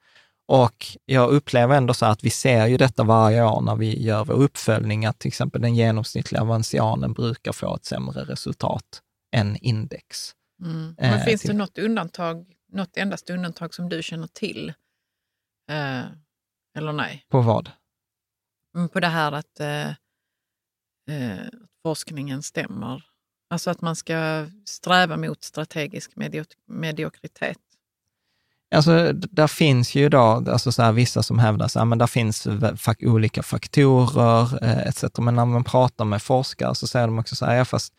[0.47, 4.25] Och jag upplever ändå så att vi ser ju detta varje år när vi gör
[4.25, 9.01] vår uppföljning, att till exempel den genomsnittliga avansianen brukar få ett sämre resultat
[9.35, 10.31] än index.
[10.63, 10.95] Mm.
[10.97, 14.69] Men Eh, finns till- det något undantag, något endast undantag som du känner till?
[15.71, 16.03] Eh,
[16.77, 17.25] eller nej?
[17.29, 17.71] På vad?
[18.75, 19.87] Mm, På det här att eh,
[21.15, 21.45] eh,
[21.83, 23.03] forskningen stämmer.
[23.49, 27.57] Alltså att man ska sträva mot strategisk medio- mediokritet.
[28.75, 33.05] Alltså, där finns ju då, alltså så här, vissa som hävdar men där finns fak-
[33.05, 35.03] olika faktorer eh, etc.
[35.17, 37.93] Men när man pratar med forskare så säger de också så här, ja, fast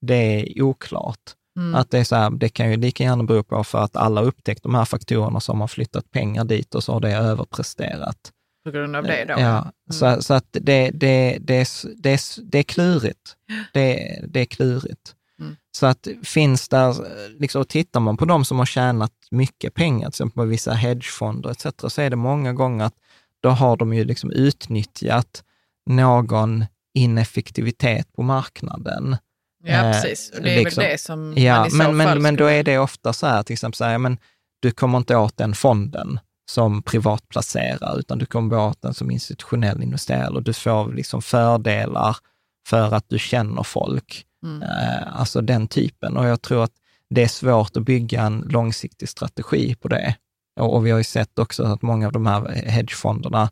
[0.00, 1.20] det är oklart.
[1.56, 1.74] Mm.
[1.74, 4.22] Att det är så här, det kan ju lika gärna bero på för att alla
[4.22, 8.32] upptäckt de här faktorerna som har flyttat pengar dit och så har det överpresterat.
[8.64, 9.34] På grund av det då?
[9.38, 9.72] Ja, Mm.
[10.16, 13.36] så, så att det, det, det, det, det är klurigt.
[13.72, 15.14] Det, det är klurigt.
[15.40, 15.56] Mm.
[15.76, 16.94] Så att finns där,
[17.40, 21.50] liksom, tittar man på de som har tjänat mycket pengar, till exempel på vissa hedgefonder
[21.50, 22.94] etc., så är det många gånger att
[23.40, 25.44] då har de ju liksom utnyttjat
[25.90, 29.16] någon ineffektivitet på marknaden.
[29.64, 30.30] Ja, Eh, precis.
[30.30, 32.34] Och det är liksom- väl det som Ja, man i så men, men, fall men
[32.36, 34.18] då skulle- är det ofta så här, till exempel så här, men
[34.60, 36.20] du kommer inte åt den fonden
[36.50, 42.16] som privatplacerare, utan du kommer åt den som institutionell investerare och du får liksom fördelar
[42.66, 44.26] för att du känner folk.
[44.44, 44.62] Mm.
[44.62, 46.16] Eh, alltså den typen.
[46.16, 46.72] Och jag tror att
[47.10, 50.16] det är svårt att bygga en långsiktig strategi på det.
[50.60, 53.50] Och, vi har ju sett också att många av de här hedgefonderna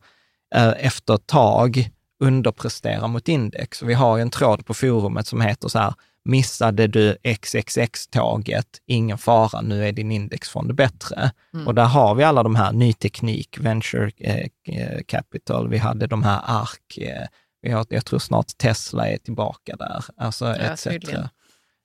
[0.54, 3.82] eh, efter ett tag underpresterar mot index.
[3.82, 8.66] Och vi har ju en tråd på forumet som heter så här, missade du XXX-tåget,
[8.86, 11.30] ingen fara, nu är din indexfond bättre.
[11.54, 11.66] Mm.
[11.66, 14.46] Och där har vi alla de här, ny teknik, venture eh,
[14.76, 17.26] eh, capital, vi hade de här ARK, eh,
[17.62, 20.82] vi har, jag tror snart Tesla är tillbaka där, alltså etc.
[20.82, 21.28] tydligen.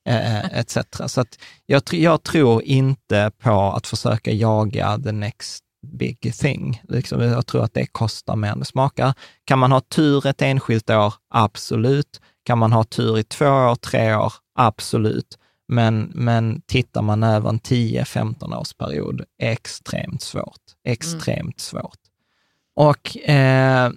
[0.09, 0.77] Eh, etc.
[1.05, 6.81] Så att jag, jag tror inte på att försöka jaga the next big thing.
[6.89, 9.13] Liksom, jag tror att det kostar mer än det smakar.
[9.45, 11.13] Kan man ha tur ett enskilt år?
[11.29, 12.21] Absolut.
[12.45, 14.33] Kan man ha tur i två år, tre år?
[14.55, 15.37] Absolut.
[15.67, 20.61] Men, men tittar man över en 10-15 årsperiod, extremt svårt.
[20.83, 21.99] Extremt svårt.
[22.75, 23.89] Och eh,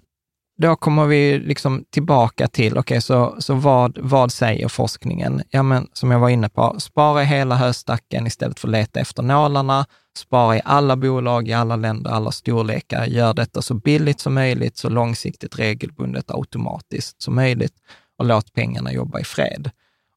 [0.59, 5.42] då kommer vi liksom tillbaka till, okej, så, så vad, vad säger forskningen?
[5.51, 9.01] Ja, men som jag var inne på, spara i hela höstacken istället för att leta
[9.01, 9.86] efter nålarna.
[10.16, 13.07] Spara i alla bolag, i alla länder, alla storlekar.
[13.07, 17.74] Gör detta så billigt som möjligt, så långsiktigt, regelbundet, automatiskt som möjligt
[18.19, 19.71] och låt pengarna jobba i fred.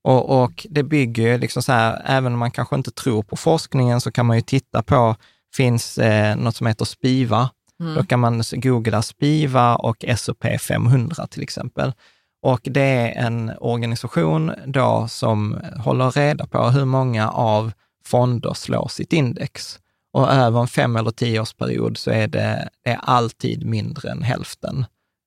[0.03, 3.35] Och, och det bygger ju liksom så här, även om man kanske inte tror på
[3.35, 5.15] forskningen, så kan man ju titta på,
[5.55, 7.49] finns eh, något som heter SPIVA,
[7.95, 11.93] då kan man googla SPIVA och SOP 500 till exempel.
[12.41, 17.71] Och det är en organisation då som håller reda på hur många av
[18.05, 19.79] fonder slår sitt index.
[20.13, 24.85] Och över en fem eller tioårsperiod så är det, det är alltid mindre än hälften,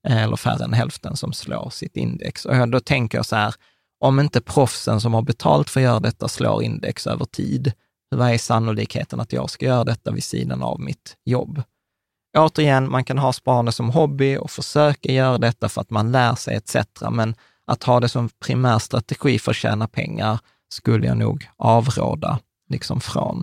[0.09, 2.45] Eh, eller färre än hälften som slår sitt index.
[2.45, 3.55] Och då tänker jag så här,
[4.01, 7.73] om inte proffsen som har betalt för att göra detta slår index över tid,
[8.11, 11.63] vad är sannolikheten att jag ska göra detta vid sidan av mitt jobb?
[12.39, 16.35] Återigen, man kan ha sparande som hobby och försöka göra detta för att man lär
[16.35, 16.77] sig etc.
[17.11, 17.35] Men
[17.67, 20.39] att ha det som primär strategi för att tjäna pengar
[20.69, 22.39] skulle jag nog avråda
[22.69, 23.43] liksom från.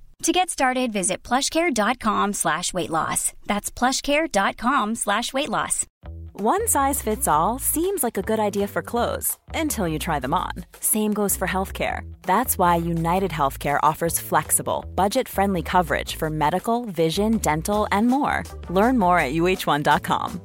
[0.21, 3.33] To get started, visit plushcare.com slash weight loss.
[3.47, 5.87] That's plushcare.com slash weight loss.
[6.33, 10.33] One size fits all seems like a good idea for clothes until you try them
[10.33, 10.51] on.
[10.79, 12.01] Same goes for healthcare.
[12.21, 18.43] That's why United Healthcare offers flexible, budget-friendly coverage for medical, vision, dental, and more.
[18.69, 20.41] Learn more at uh1.com.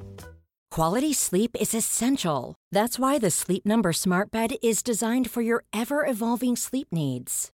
[0.70, 2.54] Quality sleep is essential.
[2.72, 7.50] That's why the Sleep Number Smart Bed is designed for your ever evolving sleep needs.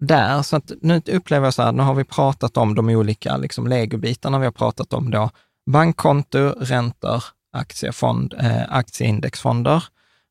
[0.00, 3.36] där, så att nu upplever jag så här, nu har vi pratat om de olika
[3.36, 4.38] liksom, legobitarna.
[4.38, 5.30] Vi har pratat om då
[5.70, 9.84] bankkonto, räntor, aktiefond, eh, aktieindexfonder.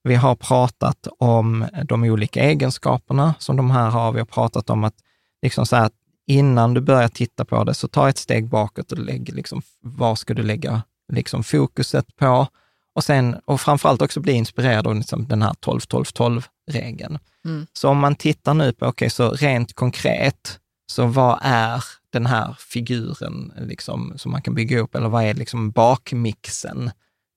[0.03, 4.11] Vi har pratat om de olika egenskaperna som de här har.
[4.11, 4.95] Vi har pratat om att
[5.41, 5.89] liksom så här,
[6.27, 10.19] innan du börjar titta på det, så ta ett steg bakåt och lägg, liksom, vad
[10.19, 10.81] ska du lägga
[11.13, 12.47] liksom, fokuset på?
[12.95, 17.19] Och, sen, och framförallt också bli inspirerad av liksom, den här 12-12-12-regeln.
[17.45, 17.67] Mm.
[17.73, 20.59] Så om man tittar nu på, okej, okay, så rent konkret,
[20.91, 25.33] så vad är den här figuren liksom, som man kan bygga upp, eller vad är
[25.33, 26.91] liksom bakmixen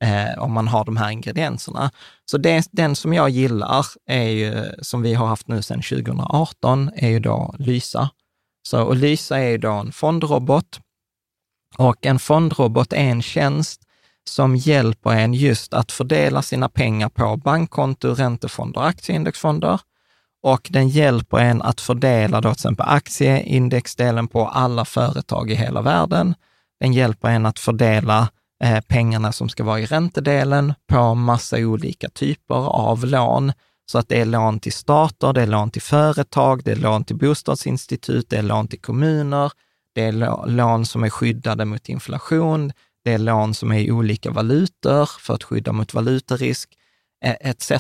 [0.05, 1.91] eh, om man har de här ingredienserna?
[2.25, 6.91] Så det, den som jag gillar, är ju, som vi har haft nu sedan 2018,
[6.95, 8.11] är ju då Lysa.
[8.69, 10.81] Så, och Lysa är ju då en fondrobot
[11.77, 13.88] och en fondrobot är en tjänst
[14.29, 19.81] som hjälper en just att fördela sina pengar på bankkonto, räntefonder aktieindexfonder.
[20.43, 25.83] Och den hjälper en att fördela då till exempel aktieindexdelen på alla företag i hela
[25.83, 26.35] världen.
[26.81, 28.29] Den hjälper en att fördela
[28.65, 33.53] eh, pengarna som ska vara i räntedelen på massa olika typer av lån.
[33.91, 37.05] Så att det är lån till stater, det är lån till företag, det är lån
[37.05, 39.53] till bostadsinstitut, det är lån till kommuner,
[39.95, 42.73] det är lån som är skyddade mot inflation,
[43.09, 46.69] det är lån som är i olika valutor för att skydda mot valutarisk,
[47.25, 47.73] eh, etc.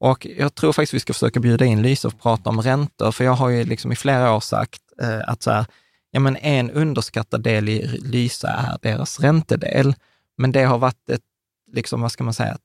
[0.00, 3.24] Och jag tror faktiskt vi ska försöka bjuda in Lyse och prata om räntor, för
[3.24, 5.66] jag har ju liksom i flera år sagt eh, att så här,
[6.10, 9.94] ja men en underskattad del i Lysa är deras räntedel.
[10.36, 11.24] Men det har varit ett,
[11.72, 12.58] liksom, vad ska man säga,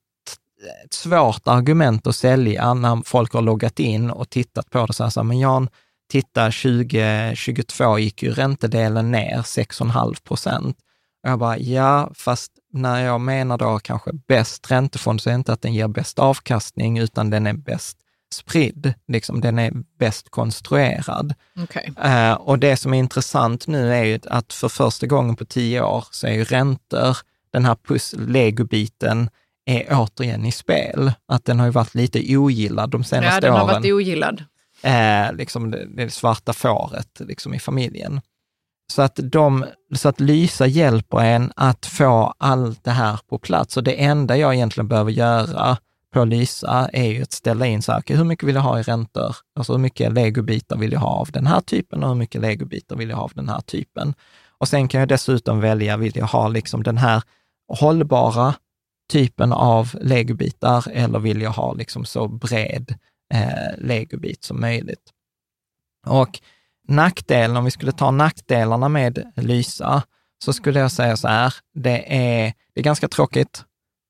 [0.85, 5.03] ett svårt argument att sälja när folk har loggat in och tittat på det så
[5.03, 5.69] här, så här men Jan,
[6.11, 10.77] titta 2022 gick ju räntedelen ner 6,5 procent.
[11.23, 15.35] Och jag bara, ja, fast när jag menar då kanske bäst räntefond så är det
[15.35, 17.97] inte att den ger bäst avkastning, utan den är bäst
[18.33, 21.33] spridd, liksom, den är bäst konstruerad.
[21.63, 21.89] Okay.
[21.99, 25.45] Uh, eh, och det som är intressant nu är ju att för första gången på
[25.45, 27.17] tio år så är ju räntor,
[27.51, 27.77] den här
[28.27, 29.29] legobiten,
[29.65, 31.11] är återigen i spel.
[31.27, 33.35] Att den har ju varit lite ogillad de senaste åren.
[33.35, 33.81] Ja, den har åren.
[33.81, 34.43] varit ogillad.
[34.85, 38.21] Uh, liksom det, det svarta fåret liksom i familjen.
[38.91, 39.65] Så att, de,
[39.95, 43.77] så att Lysa hjälper en att få allt det här på plats.
[43.77, 45.77] Och det enda jag egentligen behöver göra
[46.13, 48.79] på Lysa är ju att ställa in så här, okay, hur mycket vill jag ha
[48.79, 49.35] i räntor?
[49.55, 52.95] Alltså hur mycket legobitar vill jag ha av den här typen och hur mycket legobitar
[52.95, 54.13] vill jag ha av den här typen?
[54.57, 57.23] Och sen kan jag dessutom välja, vill jag ha liksom den här
[57.67, 58.55] hållbara
[59.11, 62.95] typen av legobitar eller vill jag ha liksom så bred
[63.33, 65.11] eh, legobit som möjligt?
[66.07, 66.39] Och
[66.87, 70.03] nackdelen, om vi skulle ta nackdelarna med Lysa,
[70.45, 73.63] så skulle jag säga så här, det är, det är ganska tråkigt,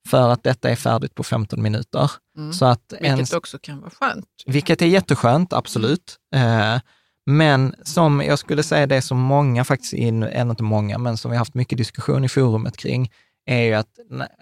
[0.08, 2.12] för att detta är färdigt på 15 minuter.
[2.38, 2.54] Mm.
[2.54, 4.26] Så att Vilket ens, också kan vara skönt.
[4.46, 6.18] vilket är jätteskönt, absolut.
[6.36, 6.80] Eh,
[7.26, 11.38] men som jag skulle säga det som många faktiskt, eller inte många, men som vi
[11.38, 13.12] har haft mycket diskussion i forumet kring,
[13.46, 14.00] är ju att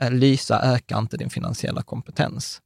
[0.10, 2.62] Lysa ökar inte din finansiella kompetens.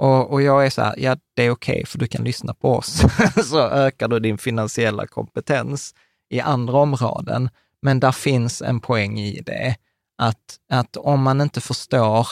[0.00, 2.76] Och, och jag är så här, ja det är okej för du kan lyssna på
[2.76, 3.02] oss,
[3.44, 5.94] så ökar du din finansiella kompetens
[6.30, 7.50] i andra områden.
[7.82, 9.76] Men där finns en poäng i det,
[10.18, 12.26] att, att om man inte förstår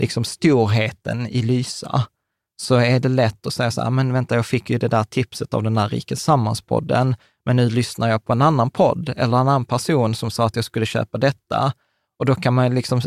[0.00, 2.06] liksom storheten i Lysa,
[2.56, 5.04] så är det lätt att säga så här, men vänta, jag fick ju det där
[5.04, 9.24] tipset av den där Rikes Sammanspodden, men nu lyssnar jag på en annan podd eller
[9.24, 11.72] en annan person som sa att jag skulle köpa detta.
[12.18, 13.00] Och då kan man liksom,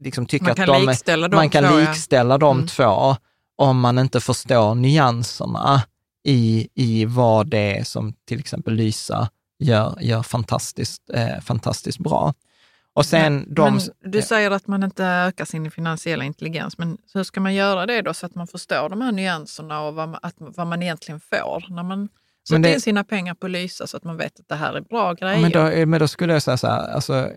[0.00, 2.66] liksom tycka Man att kan de, likställa de man kan likställa de Mm.
[2.68, 3.16] två
[3.60, 5.82] om man inte förstår nyanserna
[6.24, 12.34] i, i vad det är som till exempel Lysa gör, gör fantastiskt, eh, fantastiskt bra.
[12.92, 13.74] Och sen de...
[13.74, 17.86] Men du säger att man inte ökar sin finansiella intelligens, men hur ska man göra
[17.86, 20.82] det då så att man förstår de här nyanserna och vad man, att, vad man
[20.82, 22.08] egentligen får när man
[22.48, 24.80] sätter Men in sina pengar på Lysa så att man vet att det här är
[24.80, 25.40] bra grejer?
[25.40, 27.30] Men då, men då skulle jag säga så här, alltså,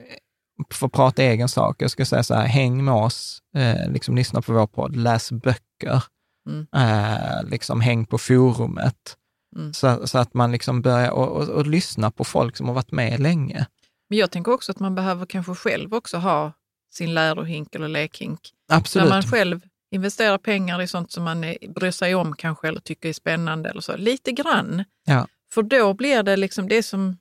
[0.73, 4.15] för att prata egen sak, jag skulle säga så här, häng med oss, eh, liksom
[4.15, 6.03] lyssna på vår podd, läs böcker,
[6.47, 6.67] Mm.
[6.75, 9.17] eh, liksom häng på forumet,
[9.55, 9.73] Mm.
[9.73, 12.91] så, så att man liksom börjar och, och, och lyssna på folk som har varit
[12.91, 13.67] med länge.
[14.09, 16.51] Men jag tänker också att man behöver kanske själv också ha
[16.93, 18.39] sin lärohink eller lekhink.
[18.71, 19.09] Absolut.
[19.09, 21.41] När man själv investerar pengar i sånt som man
[21.75, 23.95] bryr sig om kanske eller tycker är spännande eller så.
[23.97, 24.83] Lite grann.
[25.05, 25.27] Ja.
[25.53, 27.17] För då blir det liksom det som,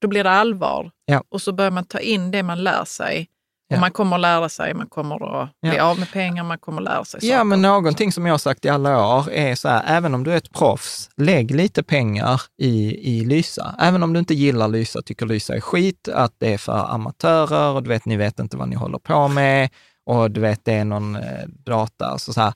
[0.00, 0.90] då blir det allvar.
[1.04, 1.24] Ja.
[1.28, 3.28] Och så börjar man ta in det man lär sig.
[3.68, 3.80] Ja.
[3.80, 5.82] man kommer att lära sig, man kommer att bli Ja.
[5.90, 7.44] av med pengar, man kommer att lära sig Ja, saker.
[7.44, 10.32] men någonting som jag har sagt i alla år är så här, även om du
[10.32, 13.74] är ett proffs, lägg lite pengar i, i Lysa.
[13.78, 17.72] Även om du inte gillar Lysa, tycker Lysa är skit, att det är för amatörer
[17.74, 19.70] och du vet, ni vet inte vad ni håller på med
[20.06, 22.18] och du vet, det är någon eh, data.
[22.18, 22.52] Så, så här,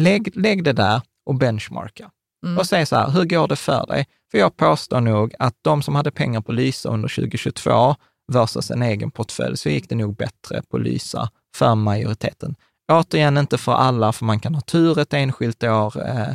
[0.00, 2.10] lägg, lägg det där och benchmarka.
[2.46, 2.58] Mm.
[2.58, 4.06] Och säg så här, hur går det för dig?
[4.30, 7.94] För jag påstår nog att de som hade pengar på Lysa under 2022
[8.32, 12.54] versus en egen portfölj, så gick det nog bättre på Lysa för majoriteten.
[12.92, 16.32] Återigen, inte för alla, för man kan ha tur ett enskilt år, eh,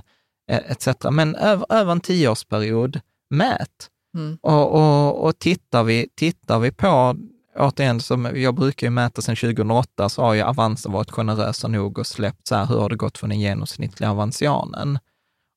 [0.48, 0.88] etc.
[1.12, 3.90] Men över, över en tioårsperiod, mät.
[4.18, 4.38] Mm.
[4.42, 7.16] Och, och, och tittar, vi, tittar vi på,
[7.56, 12.00] återigen, som jag brukar ju mäta sedan 2008, så har ju Avanza varit generösa nog
[12.00, 15.00] och släppt så här, hur har det gått för den genomsnittliga avansianen?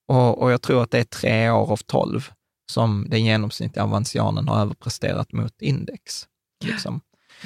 [0.08, 2.30] Och, och jag tror att det är tre år av tolv
[2.70, 6.26] som den genomsnittliga avansianen har överpresterat mot index.
[6.64, 7.00] Liksom.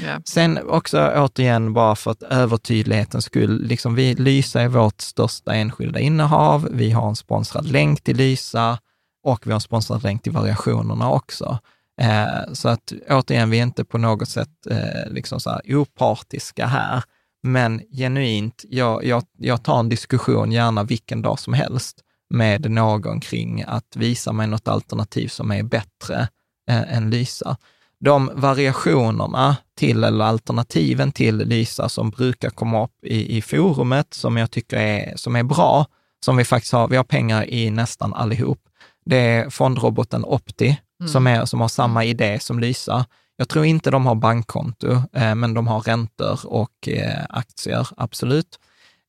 [0.04, 0.20] Ja.
[0.24, 6.00] Sen också återigen, bara för att övertydlighetens skull, liksom vi, Lysa är vårt största enskilda
[6.00, 6.68] innehav.
[6.72, 8.78] Vi har en sponsrad länk till Lysa
[9.22, 11.58] och vi har en sponsrad länk till variationerna också.
[12.00, 16.66] Eh, så att återigen, vi är inte på något sätt eh, liksom så här opartiska
[16.66, 17.02] här,
[17.42, 23.20] men genuint, jag, jag, jag tar en diskussion gärna vilken dag som helst med någon
[23.20, 26.28] kring att visa mig något alternativ som är bättre
[26.70, 27.56] eh, än Lysa
[28.00, 34.36] de variationerna till, eller alternativen till Lysa som brukar komma upp i, i forumet, som
[34.36, 35.86] jag tycker är, som är bra,
[36.24, 38.60] som vi faktiskt har, vi har pengar i nästan allihop.
[39.04, 43.06] Det är fondroboten Opti, som, är, som har samma idé som Lysa.
[43.36, 48.58] Jag tror inte de har bankkonto, eh, men de har räntor och eh, aktier, absolut.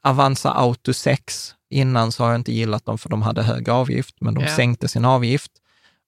[0.03, 4.15] Avanza Auto 6, innan så har jag inte gillat dem för de hade hög avgift,
[4.21, 4.55] men de Ja.
[4.55, 5.51] sänkte sin avgift.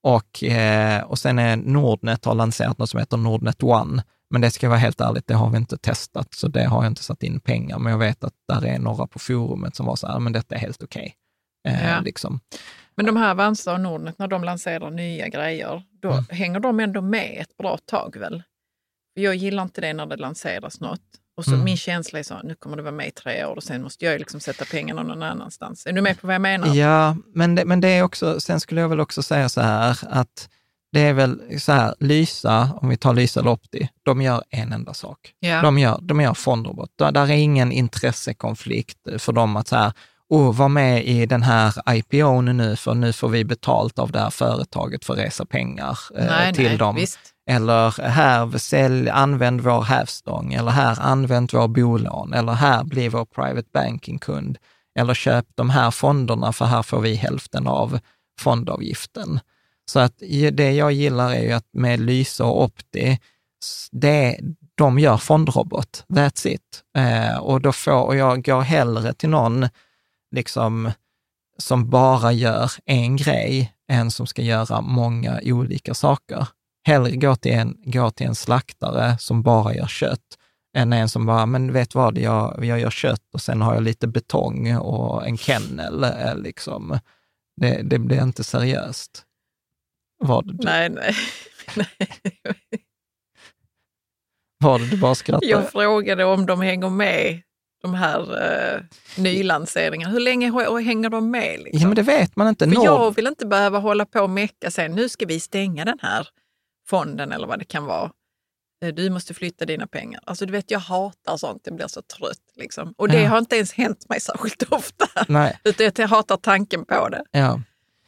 [0.04, 4.04] Och, eh, och sen är Nordnet har lanserat något som heter Nordnet One.
[4.30, 6.92] Men det ska vara helt ärligt, det har vi inte testat, så det har jag
[6.92, 7.80] inte satt in pengar.
[7.80, 10.56] Men jag vet att där är några på forumet som var så här, men detta
[10.56, 11.16] är helt okej.
[11.68, 12.00] Eh, Ja.
[12.00, 12.40] liksom.
[12.96, 16.24] Men de här Avanza och Nordnet, när de lanserar nya grejer, då Mm.
[16.30, 18.44] hänger de ändå med ett bra tag väl?
[19.14, 21.02] Jag gillar inte det när det lanseras något.
[21.38, 21.64] Och så Mm.
[21.66, 24.06] min känsla är så, nu kommer det vara med i tre år och sen måste
[24.06, 25.86] jag liksom sätta pengarna någon annanstans.
[25.86, 26.76] Är du med på vad jag menar?
[26.76, 29.98] Ja, men det, men det är också, sen skulle jag väl också säga så här
[30.10, 30.50] att
[30.92, 34.74] det är väl så här, Lysa, om vi tar Lysa eller Opti, de gör en
[34.74, 35.18] enda sak.
[35.40, 35.62] Ja.
[35.62, 36.90] De gör, de gör fondrobot.
[36.96, 39.94] Där, där är ingen intressekonflikt för dem att så här,
[40.30, 44.20] oh, var med i den här IPOn nu, för nu får vi betalt av det
[44.20, 46.96] här företaget för att resa pengar eh, nej, till nej, dem.
[46.96, 47.20] Visst.
[47.52, 50.54] Eller här, sälj, använd vår hävstång.
[50.54, 52.34] Eller här, använd vår bolån.
[52.34, 54.58] Eller här, bli vår private banking-kund.
[55.00, 58.00] Eller köp de här fonderna, för här får vi hälften av
[58.40, 59.40] fondavgiften.
[59.86, 60.14] Så att
[60.52, 63.20] det jag gillar är ju att med Lysa och Opti,
[63.92, 64.40] det,
[64.76, 66.06] de gör fondrobot.
[66.10, 66.84] That's it.
[66.98, 69.68] Eh, och, då får, och jag går hellre till någon
[70.32, 70.92] liksom,
[71.58, 76.48] som bara gör en grej än som ska göra många olika saker.
[76.88, 80.38] Hellre gå till en, gå till en slaktare som bara gör kött
[80.78, 83.84] än en som bara, men vet vad, jag, jag gör kött och sen har jag
[83.84, 86.04] lite betong och en kennel.
[86.04, 87.00] eh, Liksom.
[87.62, 89.24] Det, det blir inte seriöst.
[90.24, 91.16] Var det, Nej, nej.
[91.76, 91.88] nej.
[94.64, 95.46] var det du bara skrattade?
[95.52, 97.42] Jag frågade om de hänger med,
[97.82, 98.82] de här uh,
[99.18, 100.14] nylanseringarna.
[100.14, 100.52] Hur länge
[100.84, 101.60] hänger de med?
[101.60, 101.82] Liksom?
[101.82, 102.66] Ja, men det vet man inte.
[102.66, 105.86] För Nord- jag vill inte behöva hålla på och mecka sen, nu ska vi stänga
[105.86, 106.28] den här
[106.88, 108.12] fonden eller vad det kan vara.
[108.84, 110.22] Eh, Du måste flytta dina pengar.
[110.26, 112.38] Alltså du vet, jag hatar sånt, jag blir så trött.
[112.56, 112.94] Liksom.
[112.98, 113.30] Och det Ja.
[113.30, 115.06] har inte ens hänt mig särskilt ofta.
[115.28, 115.60] Nej.
[115.64, 117.24] Utan jag hatar tanken på det.
[117.32, 117.62] Ja.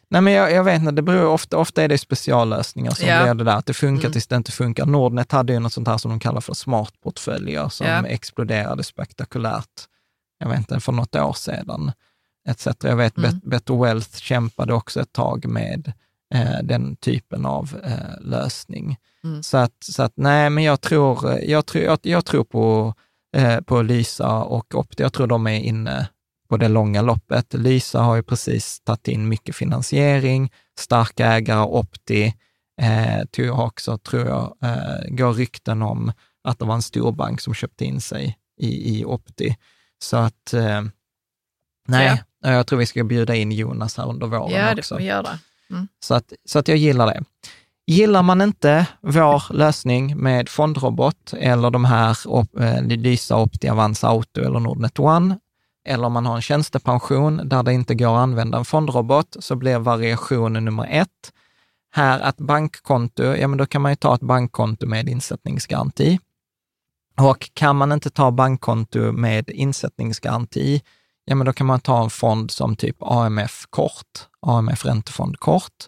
[0.07, 3.24] Nej, men jag, jag vet inte, det beror ofta, ofta är det speciallösningar som Ja.
[3.24, 4.11] blir det där, att det funkar Mm.
[4.11, 4.86] tills det inte funkar.
[4.86, 8.05] Nordnet hade ju något sånt här som de kallar för smartportföljer som Ja.
[8.07, 9.88] exploderade spektakulärt,
[10.38, 11.91] jag vet inte, för något år sedan.
[12.47, 12.67] Etc.
[12.84, 13.32] Jag vet Mm.
[13.32, 15.91] Bet- Better Wealth kämpade också ett tag med
[16.34, 18.97] eh, den typen av eh, lösning.
[19.23, 19.43] Mm.
[19.43, 22.93] Så, att, så att nej, men jag tror, jag tror, jag, jag tror på,
[23.36, 25.03] eh, på Lysa och Opti.
[25.03, 26.09] Jag tror de är inne
[26.49, 27.53] på det långa loppet.
[27.53, 32.34] Lysa har ju precis tagit in mycket finansiering, starka ägare, Opti,
[32.81, 36.11] eh, jag också, tror jag, eh, går rykten om
[36.43, 39.55] att det var en storbank som köpte in sig i, i Opti.
[39.99, 40.81] Så att, eh,
[41.88, 44.95] nej, jag tror vi ska bjuda in Jonas här under våren Ja, det också.
[44.95, 45.39] får vi göra.
[45.70, 45.88] Mm.
[45.99, 47.24] Så att, så att jag gillar det.
[47.88, 54.07] Gillar man inte vår lösning med fondrobot eller de här op- eh, Lysa, Opti, Avanza
[54.07, 55.38] Auto eller Nordnet One,
[55.88, 59.55] eller om man har en tjänstepension där det inte går att använda en fondrobot, så
[59.55, 61.34] blir variation nummer ett.
[61.95, 66.20] Här att bankkonto, ja men då kan man ju ta ett bankkonto med insättningsgaranti.
[67.22, 70.82] Och kan man inte ta bankkonto med insättningsgaranti,
[71.26, 75.88] ja men då kan man ta en fond som typ AMF Kort, AMF Räntefond Kort.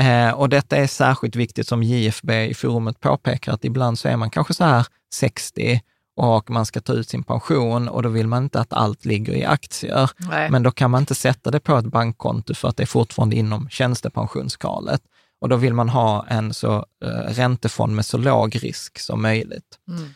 [0.00, 4.16] Eh, och detta är särskilt viktigt som JFB i forumet påpekar, att ibland så är
[4.16, 5.80] man kanske så här 60
[6.16, 9.32] och man ska ta ut sin pension och då vill man inte att allt ligger
[9.32, 10.10] i aktier.
[10.16, 10.50] Nej.
[10.50, 13.36] Men då kan man inte sätta det på ett bankkonto för att det är fortfarande
[13.36, 15.00] inom tjänstepensionsskalet.
[15.40, 19.78] Och då vill man ha en så eh, räntefond med så låg risk som möjligt.
[19.88, 20.14] Mm.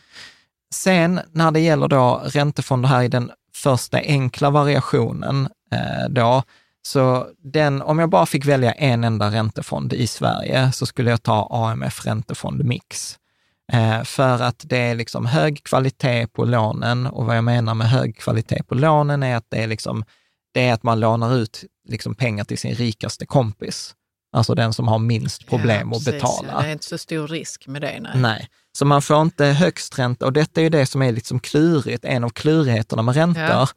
[0.73, 3.31] Sen när det gäller då räntefonder här i den
[3.63, 6.43] första enkla variationen eh, då,
[6.81, 11.23] så den, om jag bara fick välja en enda räntefond i Sverige så skulle jag
[11.23, 13.17] ta AMF Räntefond Mix.
[13.73, 17.89] Eh, för att det är liksom hög kvalitet på lånen och vad jag menar med
[17.89, 20.03] hög kvalitet på lånen är att det är, liksom,
[20.53, 23.95] det är att man lånar ut liksom pengar till sin rikaste kompis.
[24.35, 26.21] Alltså den som har minst problem Ja, att precis.
[26.21, 26.61] betala.
[26.61, 27.99] Det är inte så stor risk med det.
[28.01, 28.11] Nej.
[28.15, 28.47] Nej,
[28.77, 32.05] så man får inte högst ränta och detta är ju det som är liksom klurigt,
[32.05, 33.67] en av klurigheterna med räntor, Ja.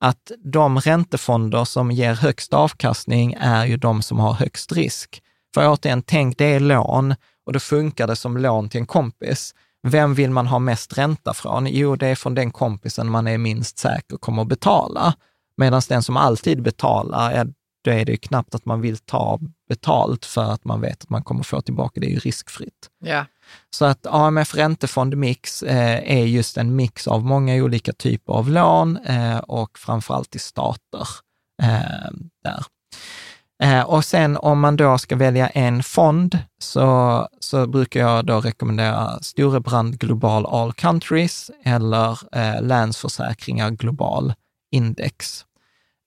[0.00, 5.22] att de räntefonder som ger högst avkastning är ju de som har högst risk.
[5.54, 7.14] För återigen, tänk det är lån
[7.46, 9.54] och då funkar det som lån till en kompis.
[9.88, 11.66] Vem vill man ha mest ränta från?
[11.66, 15.14] Jo, det är från den kompisen man är minst säker kommer att betala.
[15.56, 17.44] Medan den som alltid betalar, ja,
[17.84, 19.38] då är det ju knappt att man vill ta
[19.68, 22.90] betalt för att man vet att man kommer få tillbaka, det är ju riskfritt.
[23.04, 23.24] Ja.
[23.70, 28.50] Så att AMF Räntefond Mix eh, är just en mix av många olika typer av
[28.50, 31.08] lån eh, och framförallt i stater.
[31.62, 32.10] Eh,
[32.44, 32.64] där.
[33.62, 38.40] Eh, och sen om man då ska välja en fond så, så brukar jag då
[38.40, 44.34] rekommendera Storebrand Global All Countries eller eh, Länsförsäkringar Global
[44.72, 45.44] Index.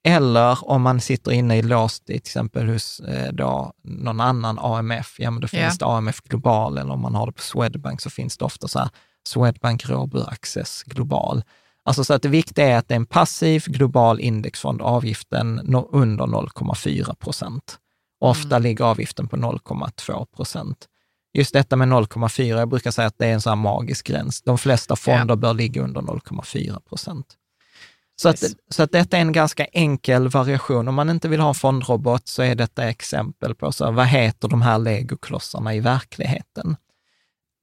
[0.04, 5.16] Eller om man sitter inne i låst till exempel hos eh, då någon annan AMF,
[5.20, 8.10] ja men då finns det AMF Global eller om man har det på Swedbank så
[8.10, 8.89] finns det ofta så här
[9.28, 11.43] Swedbank Robur Access Global.
[11.84, 15.60] Alltså så att det viktiga är att det är en passiv global indexfond, avgiften
[15.91, 17.78] under 0,4 procent.
[18.20, 20.86] Ofta ligger avgiften på 0,2 procent.
[21.34, 24.41] Just detta med 0,4, jag brukar säga att det är en sån magisk gräns.
[24.41, 27.36] De flesta fonder bör ligga under 0,4 procent.
[28.20, 30.88] Så att, så att detta är en ganska enkel variation.
[30.88, 34.08] Om man inte vill ha en fondrobot så är detta exempel på så här, vad
[34.08, 36.76] heter de här legoklossarna i verkligheten.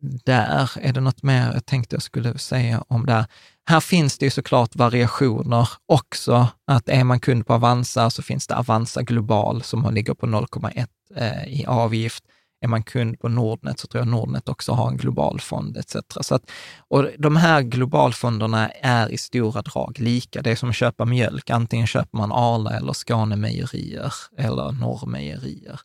[0.01, 3.27] Där är det något mer jag tänkte jag skulle säga om det här.
[3.69, 6.49] Här finns det ju såklart variationer också.
[6.67, 10.87] Att är man kund på Avanza så finns det Avanza Global som ligger på 0,1
[11.17, 12.25] eh, i avgift.
[12.61, 15.97] Är man kund på Nordnet så tror jag Nordnet också har en global fond etc.
[16.21, 16.51] Så att,
[16.89, 20.43] och de här globalfonderna är i stora drag lika.
[20.43, 21.51] Det är som att köpa mjölk.
[21.51, 25.81] Antingen köper man Arla eller Skåne Mejerier eller Norrmejerier.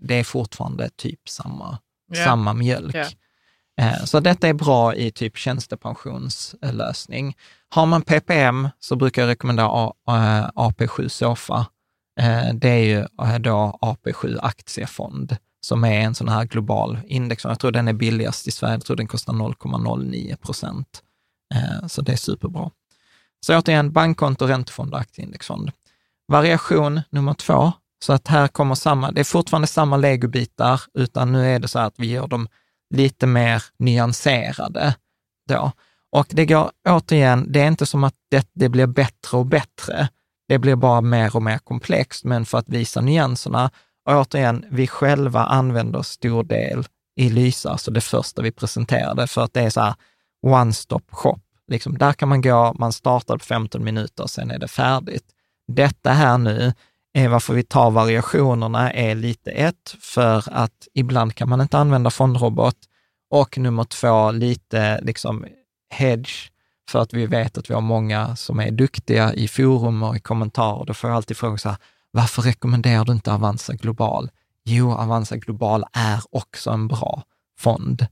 [0.00, 1.78] Det är fortfarande typ samma,
[2.12, 2.24] Ja.
[2.24, 2.94] samma mjölk.
[3.80, 7.36] Eh, Så detta är bra i typ tjänstepensionslösning.
[7.68, 11.66] Har man PPM så brukar jag rekommendera A- eh, AP7 Sofa.
[12.20, 17.44] Eh, Det är ju eh, då AP7 aktiefond som är en sån här global index.
[17.44, 18.74] Jag tror den är billigast i Sverige.
[18.74, 21.02] Jag tror den kostar 0,09 procent
[21.54, 22.70] eh, så det är superbra.
[23.46, 25.70] Så återigen, bankkonto, räntefond och aktieindexfond.
[26.28, 27.72] Variation nummer två,
[28.04, 31.78] så att här kommer samma, det är fortfarande samma legobitar, utan nu är det så
[31.78, 32.48] att vi gör dem
[32.94, 34.94] lite mer nyanserade
[35.48, 35.72] då.
[36.12, 40.08] Och det går återigen, det är inte som att det, det blir bättre och bättre.
[40.48, 43.70] Det blir bara mer och mer komplext, men för att visa nyanserna.
[44.04, 46.84] Och återigen, vi själva använder stor del
[47.16, 49.94] i Lysa, alltså det första vi presenterade, för att det är så här
[50.46, 51.40] one stop shop.
[51.68, 55.24] Liksom, där kan man gå, man startar på 15 minuter, sen är det färdigt.
[55.72, 56.72] Detta här nu
[57.14, 62.10] är varför vi tar variationerna är lite ett, för att ibland kan man inte använda
[62.10, 62.76] fondrobot.
[63.30, 65.46] Och nummer två, lite liksom
[65.90, 66.50] hedge,
[66.90, 70.20] för att vi vet att vi har många som är duktiga i forum och i
[70.20, 70.84] kommentarer.
[70.84, 71.78] Då får jag alltid fråga så här,
[72.14, 74.30] varför rekommenderar du inte Avanza Global?
[74.64, 77.22] Jo, Avanza Global är också en bra
[77.58, 78.06] fond.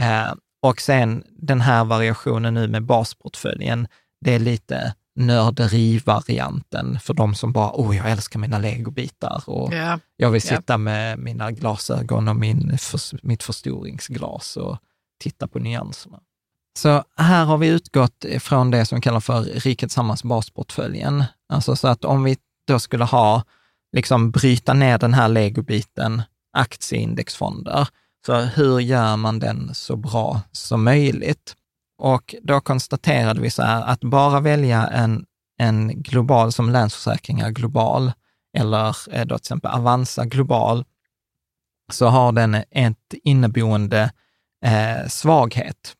[0.00, 3.88] Eh, och sen den här variationen nu med basportföljen,
[4.20, 9.98] det är lite nörderi-varianten för de som bara, oh, jag älskar mina legobitar och yeah.
[10.16, 10.78] jag vill sitta yeah.
[10.78, 14.78] med mina glasögon och min, för, mitt förstoringsglas och
[15.20, 16.20] titta på nyanserna.
[16.78, 21.24] Så här har vi utgått från det som kallas för Riket Sammans basportföljen.
[21.48, 22.36] Alltså så att om vi
[22.66, 23.42] då skulle ha,
[23.92, 27.88] liksom bryta ner den här legobiten, aktieindexfonder,
[28.26, 31.54] så hur gör man den så bra som möjligt?
[31.98, 35.24] Och då konstaterade vi så här att bara välja en,
[35.58, 38.12] en global som Länsförsäkringar Global
[38.54, 40.84] eller eh, då till exempel Avanza Global,
[41.92, 44.12] så har den ett inneboende
[44.64, 45.94] eh, svaghet,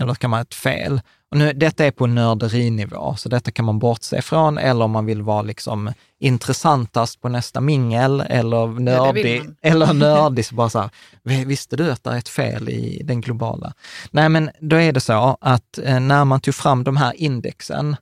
[0.00, 1.00] eller kan man ett fel.
[1.32, 5.06] Och nu, detta är på nörderinivå, så detta kan man bortse ifrån, eller om man
[5.06, 10.78] vill vara liksom intressantast på nästa mingel, eller nördig, ja, eller nördig, så bara så
[10.78, 13.72] här, visste du att det är ett fel i den globala?
[14.10, 17.96] Nej, men då är det så att eh, när man tog fram de här indexen,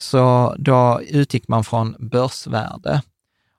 [0.00, 3.02] så då utgick man från börsvärde.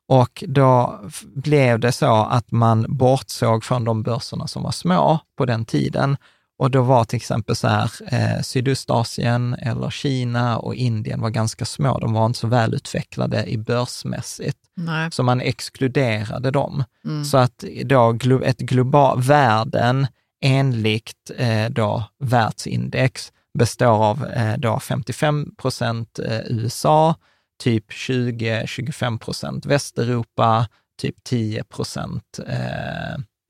[0.08, 1.00] Och då
[1.36, 6.18] blev det så att man bortsåg från de börserna som var små på den tiden
[6.64, 11.66] och då var till exempel så här, eh, Sydostasien eller Kina och Indien var ganska
[11.66, 12.00] små.
[12.00, 14.58] De var inte så välutvecklade i börsmässigt.
[14.76, 15.12] Nej.
[15.12, 16.84] Så man exkluderade dem.
[17.06, 17.26] Mm.
[17.26, 20.08] Så att då ett global, världen
[20.42, 27.16] enligt eh, då världsindex består av eh, då 55 procent eh, USA,
[27.64, 30.68] typ 20-25 procent Västeuropa,
[31.02, 32.40] typ 10 procent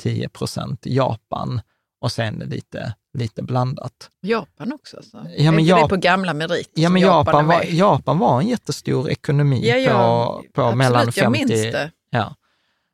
[0.04, 1.62] 10 eh, Japan
[2.04, 4.10] och sen lite, lite blandat.
[4.22, 4.98] Japan också?
[5.04, 5.26] Så.
[5.38, 6.82] Ja, men Jap- på gamla meriter?
[6.82, 9.92] Ja, men Japan, Japan var, Japan var en jättestor ekonomi ja, ja,
[10.26, 11.20] på, på absolut, mellan 50...
[11.20, 11.92] jag minns det.
[12.10, 12.36] Ja.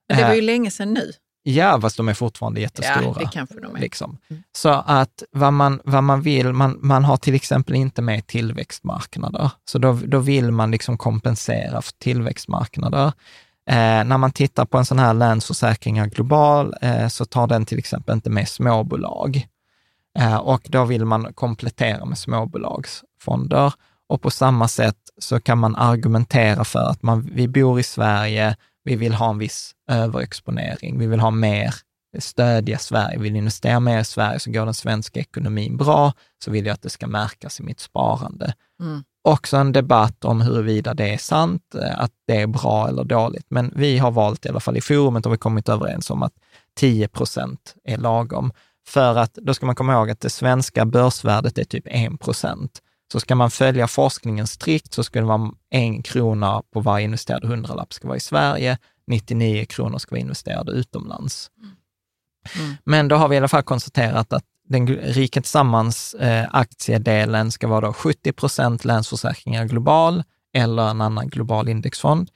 [0.09, 1.11] Men det var ju länge sedan nu.
[1.43, 3.03] Ja, fast de är fortfarande jättestora.
[3.03, 3.79] Ja, det kanske de är.
[3.79, 4.17] Liksom.
[4.29, 4.43] Mm.
[4.51, 9.51] Så att vad man, vad man vill, man, man har till exempel inte med tillväxtmarknader,
[9.65, 13.11] så då, då vill man liksom kompensera för tillväxtmarknader.
[13.69, 17.79] Eh, när man tittar på en sån här Länsförsäkringar Global eh, så tar den till
[17.79, 19.47] exempel inte med småbolag.
[20.19, 23.73] Eh, och då vill man komplettera med småbolagsfonder.
[24.09, 28.55] Och på samma sätt så kan man argumentera för att man, vi bor i Sverige,
[28.83, 31.73] vi vill ha en viss överexponering, vi vill ha mer,
[32.19, 36.13] stödja Sverige, vi vill investera mer i Sverige, så går den svenska ekonomin bra,
[36.43, 38.53] så vill jag att det ska märkas i mitt sparande.
[38.81, 43.03] Mm också en debatt om huruvida det är sant, eh, att det är bra eller
[43.03, 43.45] dåligt.
[43.49, 46.33] Men vi har valt, i alla fall i forumet, har vi kommit överens om att
[46.75, 48.51] 10 procent är lagom.
[48.89, 52.81] För att då ska man komma ihåg att det svenska börsvärdet är typ 1 procent.
[53.11, 57.45] Så ska man följa forskningen strikt så skulle det vara en krona på varje investerad
[57.45, 58.77] hundralapp ska vara i Sverige,
[59.07, 61.51] 99 kronor ska vara investerade utomlands.
[62.55, 62.75] Mm.
[62.83, 67.67] Men då har vi i alla fall konstaterat att den Riket Sammans eh, aktiedelen ska
[67.67, 70.23] vara då 70 procent Länsförsäkringar Global
[70.53, 72.29] eller en annan global indexfond,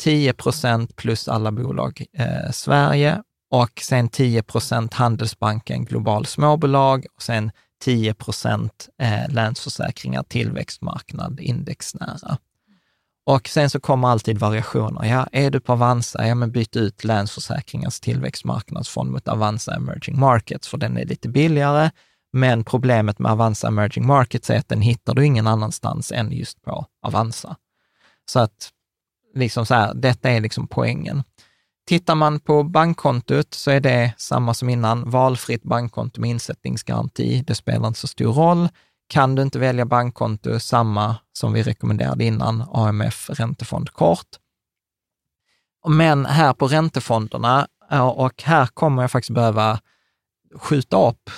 [0.00, 7.22] 10 procent plus alla bolag eh, Sverige och sen 10 procent Handelsbanken Global småbolag och
[7.22, 12.38] sen 10 procent eh, Länsförsäkringar Tillväxtmarknad indexnära.
[13.26, 15.04] Och sen så kommer alltid variationer.
[15.04, 20.68] Ja, är du på Avanza, ja men byt ut Länsförsäkringars tillväxtmarknadsfond mot Avanza Emerging Markets,
[20.68, 21.90] för den är lite billigare.
[22.32, 26.62] Men problemet med Avanza Emerging Markets är att den hittar du ingen annanstans än just
[26.62, 27.56] på Avanza.
[28.30, 28.70] Så att,
[29.34, 31.22] liksom så här, detta är liksom poängen.
[31.88, 37.44] Tittar man på bankkontot så är det samma som innan, valfritt bankkonto med insättningsgaranti.
[37.46, 38.68] Det spelar inte så stor roll.
[39.08, 44.26] Kan du inte välja bankkonto, samma som vi rekommenderade innan, AMF räntefond kort.
[45.86, 47.68] Men här på räntefonderna,
[48.14, 49.80] och här kommer jag faktiskt behöva
[50.54, 51.30] skjuta upp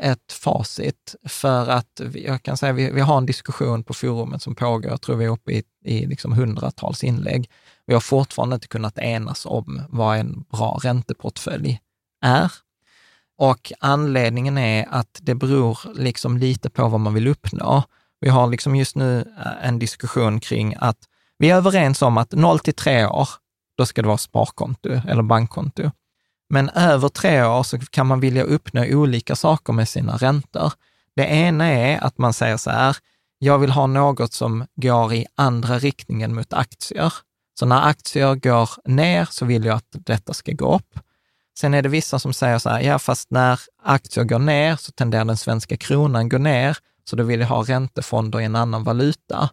[0.00, 4.54] ett facit för att jag kan säga vi, vi har en diskussion på forumet som
[4.54, 7.50] pågår, jag tror vi är uppe i, i liksom hundratals inlägg.
[7.86, 11.80] Vi har fortfarande inte kunnat enas om vad en bra ränteportfölj
[12.24, 12.52] är.
[13.38, 17.82] Och anledningen är att det beror liksom lite på vad man vill uppnå.
[18.20, 20.98] Vi har liksom just nu eh, en diskussion kring att
[21.38, 23.28] vi är överens om att 0 till 3 år,
[23.76, 25.90] då ska det vara sparkonto eller bankkonto.
[26.48, 30.72] Men över tre år så kan man vilja uppnå olika saker med sina räntor.
[31.16, 32.96] Det ena är att man säger så här,
[33.38, 37.12] jag vill ha något som går i andra riktningen mot aktier.
[37.54, 40.98] Så när aktier går ner så vill jag att detta ska gå upp.
[41.58, 44.92] Sen är det vissa som säger så här, ja fast när aktier går ner så
[44.92, 48.84] tenderar den svenska kronan gå ner, så då vill jag ha räntefonder i en annan
[48.84, 49.50] valuta.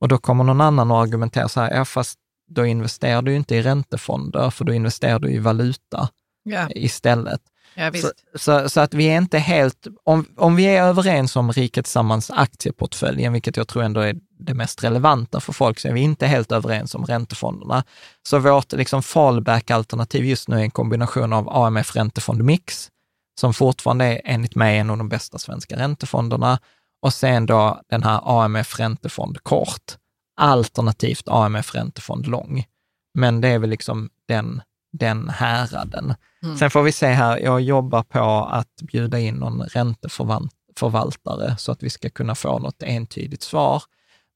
[0.00, 2.18] Och då kommer någon annan och argumenterar så här, ja fast
[2.50, 6.08] då investerar du inte i räntefonder, för då investerar du i valuta
[6.42, 6.70] Ja.
[6.70, 7.40] istället.
[7.74, 11.52] Ja, Så, så, så att vi är inte helt, om, om vi är överens om
[11.52, 15.92] Riket Tillsammans aktieportföljen, vilket jag tror ändå är det mest relevanta för folk, så är
[15.92, 17.84] vi inte helt överens om räntefonderna.
[18.28, 22.90] Så vårt liksom fallback-alternativ just nu är en kombination av AMF räntefond mix,
[23.40, 26.58] som fortfarande är enligt mig en av de bästa svenska räntefonderna,
[27.02, 29.96] och sen då den här AMF räntefond kort,
[30.36, 32.64] alternativt AMF räntefond lång.
[33.14, 34.62] Men det är väl liksom den,
[34.92, 36.14] den häraden.
[36.58, 41.82] Sen får vi se här, jag jobbar på att bjuda in någon ränteförvaltare så att
[41.82, 43.82] vi ska kunna få något entydigt svar.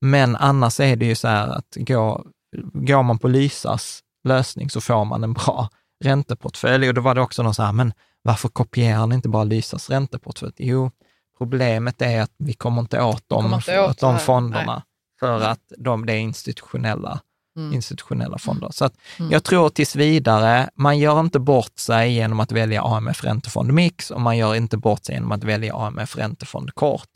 [0.01, 2.27] Men annars är det ju så här att går,
[2.73, 5.69] går man på Lysas lösning så får man en bra
[6.05, 6.89] ränteportfölj.
[6.89, 7.93] Och då var det också någon så här, men
[8.23, 10.53] varför kopierar ni inte bara Lysas ränteportfölj?
[10.57, 10.91] Jo,
[11.39, 14.83] problemet är att vi kommer inte åt de, kommer inte åt de det här, fonderna
[15.21, 15.49] för Nej.
[15.49, 17.21] att de, det är institutionella,
[17.57, 17.73] Mm.
[17.73, 18.69] institutionella fonder.
[18.73, 18.95] Så att
[19.31, 24.11] jag tror tills vidare, man gör inte bort sig genom att välja AMF räntefond mix
[24.11, 27.11] och man gör inte bort sig genom att välja AMF räntefond kort.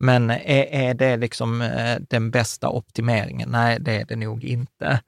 [0.00, 3.48] Men är, är det liksom eh, den bästa optimeringen?
[3.50, 5.00] Nej, det är det nog inte.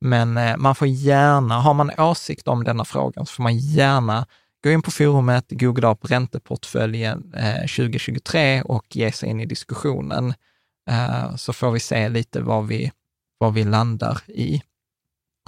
[0.00, 4.26] Men eh, man får gärna, har man åsikt om denna frågan, så får man gärna
[4.64, 10.34] gå in på forumet, googla upp ränteportföljen eh, 2023 och ge sig in i diskussionen.
[10.90, 12.92] Eh, så får vi se lite vad vi,
[13.38, 14.62] vad vi landar i.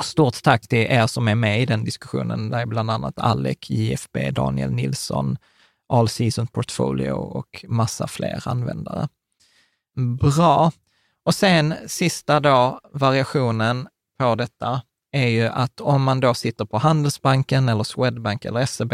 [0.02, 3.70] Stort tack till er som är med i den diskussionen, där är bland annat Alec,
[3.70, 5.38] JFB, Daniel Nilsson,
[5.88, 9.08] All Season Portfolio och massa fler användare.
[10.20, 10.72] Bra.
[11.24, 14.82] Och sen sista då, variationen på detta
[15.12, 18.92] är ju att om man då sitter på Handelsbanken eller Swedbank eller SEB,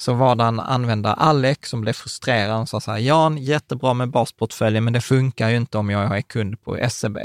[0.00, 3.94] så var det en användare, Alec, som blev frustrerad och sa så här, Jan, jättebra
[3.94, 7.18] med basportföljen, men det funkar ju inte om jag är kund på SEB.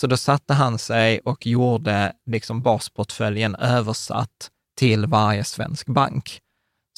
[0.00, 6.40] Så då satte han sig och gjorde liksom basportföljen översatt till varje svensk bank.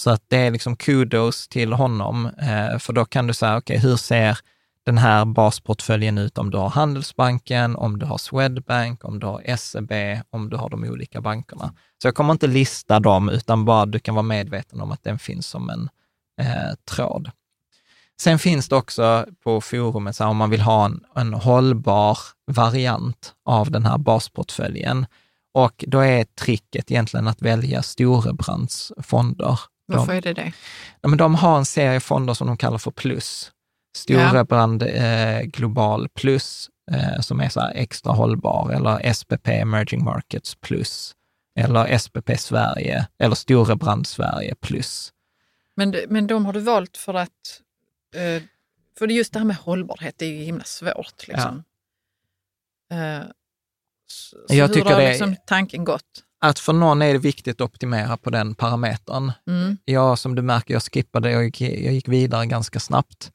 [0.00, 3.78] Så att det är liksom kudos till honom, eh, för då kan du säga, okej,
[3.78, 4.38] hur ser
[4.86, 9.56] den här basportföljen ut om du har Handelsbanken, om du har Swedbank, om du har
[9.56, 9.92] SEB,
[10.30, 11.74] om du har de olika bankerna.
[12.02, 15.18] Så jag kommer inte lista dem, utan bara du kan vara medveten om att den
[15.18, 15.88] finns som en
[16.40, 17.30] eh, tråd.
[18.20, 22.18] Sen finns det också på forumet, så här, om man vill ha en, en hållbar
[22.52, 25.06] variant av den här basportföljen.
[25.54, 29.60] Och då är tricket egentligen att välja Storebrandsfonder.
[29.86, 30.52] Varför De, är det det?
[31.00, 33.52] ja, men de har en serie fonder som de kallar för plus.
[33.96, 40.54] Storebrand eh, Global Plus, eh, som är så här extra hållbar, eller SPP Emerging Markets
[40.54, 41.12] Plus,
[41.58, 45.12] eller SPP Sverige, eller Storebrand Sverige Plus.
[45.76, 47.60] Men, men de har du valt för att...
[48.14, 48.42] Eh,
[48.98, 51.28] för just det här med hållbarhet, det är ju himla svårt.
[51.28, 51.64] Liksom.
[52.90, 53.22] Eh,
[54.06, 56.22] så, så Jag hur tycker har det liksom tanken gått?
[56.40, 59.32] Att för någon är det viktigt att optimera på den parametern.
[59.46, 59.78] Mm.
[59.84, 63.32] Jag, som du märker, jag skippade, jag gick, jag gick vidare ganska snabbt.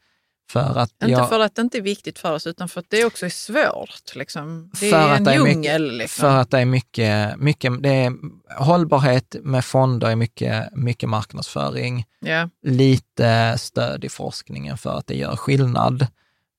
[0.51, 2.85] För att Inte jag, för att det inte är viktigt för oss, utan för att
[2.89, 4.15] det också är svårt.
[4.15, 4.69] Liksom.
[4.79, 5.97] Det För är att en det är mycket- djungel.
[5.97, 6.21] liksom.
[6.21, 8.13] För att det är mycket, mycket det är,
[8.57, 12.05] hållbarhet med fonder är mycket, mycket marknadsföring.
[12.19, 12.49] ja.
[12.63, 16.07] lite stöd i forskningen för att det gör skillnad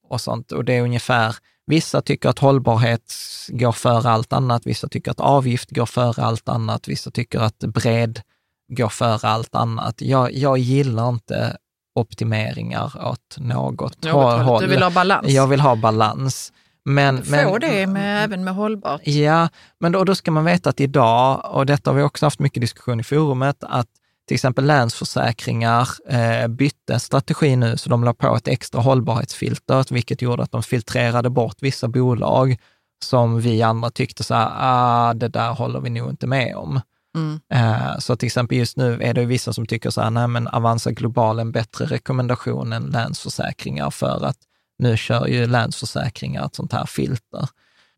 [0.09, 0.53] och sånt.
[0.53, 1.37] Och det är ungefär,
[1.67, 3.15] vissa tycker att hållbarhet
[3.49, 7.59] går före allt annat, vissa tycker att avgift går före allt annat, vissa tycker att
[7.59, 8.21] bred
[8.69, 10.01] går före allt annat.
[10.03, 11.57] Jag, jag gillar inte
[11.95, 14.41] optimeringar åt något, Något håll.
[14.41, 14.63] håll.
[14.63, 15.29] Du vill ha balans.
[15.29, 16.53] Jag vill ha balans.
[16.85, 19.01] Men, Få men, det med, även med hållbart.
[19.05, 19.49] Ja,
[19.81, 22.61] men då, då ska man veta att idag, och detta har vi också haft mycket
[22.61, 23.87] diskussion i forumet, att
[24.29, 30.23] till exempel Länsförsäkringar eh, bytte strategi nu, så de la på ett extra hållbarhetsfilter, vilket
[30.23, 32.57] gjorde att de filtrerade bort vissa bolag
[33.05, 36.81] som vi andra tyckte så här, ah, det där håller vi nog inte med om.
[37.15, 37.41] Mm.
[37.55, 40.49] Eh, Så till exempel just nu är det vissa som tycker så här, nej men
[40.49, 44.37] Avanza Global är en bättre rekommendation än Länsförsäkringar för att
[44.79, 47.49] nu kör ju Länsförsäkringar ett sånt här filter.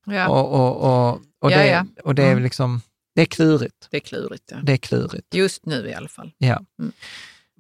[0.07, 1.87] Ja, Och, och, och, och, Ja, det, ja.
[2.05, 2.43] och det är Mm.
[2.43, 2.81] liksom,
[3.15, 3.89] det är klurigt.
[3.91, 4.45] det är klurigt.
[4.51, 4.57] Ja.
[4.63, 5.35] Det är klurigt.
[5.35, 6.33] Just nu i alla fall.
[6.39, 6.61] Ja.
[6.79, 6.93] Mm.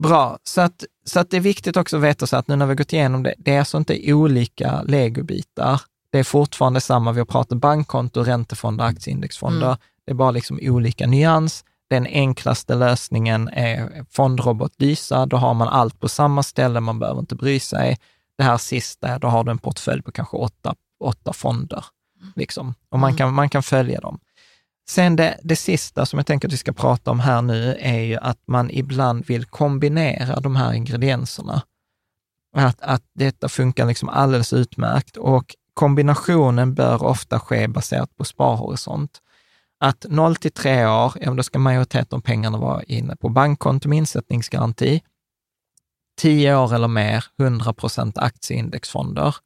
[0.02, 2.66] Bra, så att, så att det är viktigt också att veta så att nu när
[2.66, 5.80] vi har gått igenom det, det är alltså inte olika legobitar.
[6.10, 9.66] Det är fortfarande samma, vi har pratat bankkonto, räntefonder, aktieindexfonder.
[9.66, 9.78] Mm.
[10.06, 11.64] Det är bara liksom olika nyans.
[11.90, 17.20] Den enklaste lösningen är fondrobot Lysa, då har man allt på samma ställe, man behöver
[17.20, 17.98] inte bry sig.
[18.38, 21.84] Det här sista, då har du en portfölj på kanske åtta, åtta fonder.
[22.36, 22.74] Liksom.
[22.88, 24.18] Och man kan, man kan följa dem.
[24.88, 28.00] Sen det, det sista som jag tänker att vi ska prata om här nu är
[28.00, 31.62] ju att man ibland vill kombinera de här ingredienserna.
[32.56, 39.20] Att, att detta funkar liksom alldeles utmärkt och kombinationen bör ofta ske baserat på sparhorisont.
[39.80, 43.88] Att 0 till 3 år, ja, då ska majoriteten av pengarna vara inne på bankkonto
[43.88, 45.02] med insättningsgaranti.
[46.18, 49.36] 10 år eller mer, 100 procent aktieindexfonder.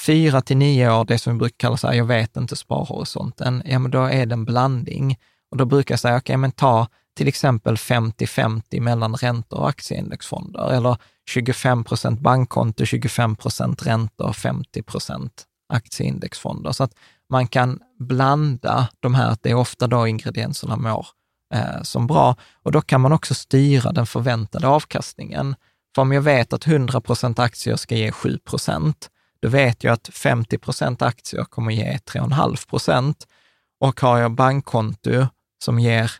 [0.00, 3.62] 4 till 9 år, det som vi brukar kalla så här, jag vet inte sparhorisonten,
[3.64, 5.18] ja men då är det en blandning.
[5.50, 10.70] Och då brukar jag säga, okej men ta till exempel 50-50 mellan räntor och aktieindexfonder,
[10.70, 10.96] eller
[11.28, 16.72] 25 procent bankkonto, 25 procent räntor, 50 procent aktieindexfonder.
[16.72, 16.94] Så att
[17.30, 21.06] man kan blanda de här, att det är ofta då ingredienserna mår
[21.54, 22.36] eh, som bra.
[22.62, 25.54] Och då kan man också styra den förväntade avkastningen.
[25.94, 29.10] För om jag vet att 100 procent aktier ska ge 7 procent,
[29.42, 33.26] då vet jag att 50 procent aktier kommer ge 3,5 procent.
[33.80, 35.26] Och har jag bankkonto
[35.64, 36.12] som ger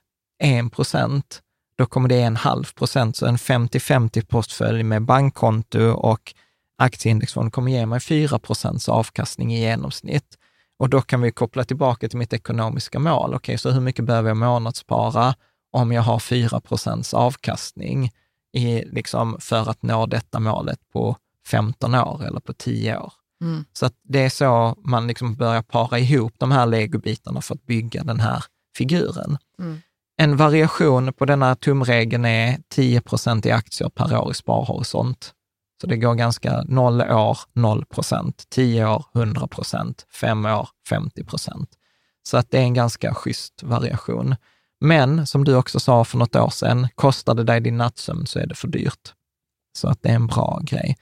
[0.43, 1.43] 1 procent,
[1.79, 3.17] då kommer det ge en halv procent.
[3.17, 6.35] Så en 50-50 portfölj med bankkonto och
[6.79, 10.39] aktieindexfond kommer ge mig 4 procents avkastning i genomsnitt.
[10.79, 13.35] Och då kan vi koppla tillbaka till mitt ekonomiska mål.
[13.35, 15.35] Okej, så hur mycket behöver jag månadsspara
[15.73, 18.11] om jag har 4 procents avkastning
[18.53, 21.17] i, liksom, för att nå detta målet på
[21.47, 23.13] 15 år eller på 10 år?
[23.41, 23.65] Mm.
[23.73, 27.67] Så att det är så man liksom börjar para ihop de här legobitarna för att
[27.67, 28.45] bygga den här
[28.77, 29.39] figuren.
[29.59, 29.81] Mm.
[30.19, 35.33] En variation på denna tumregeln är 10 procent i aktier per år i sparhorisont.
[35.81, 41.25] Så det går ganska 0 år, 0 procent, 10 år, 100 procent, 5 år, 50
[41.25, 41.71] procent.
[42.23, 44.37] Så att det är en ganska schysst variation.
[44.81, 48.39] Men som du också sa för något år sedan, kostar det dig din nattsömn så
[48.39, 49.15] är det för dyrt.
[49.77, 50.97] Så att det är en bra grej.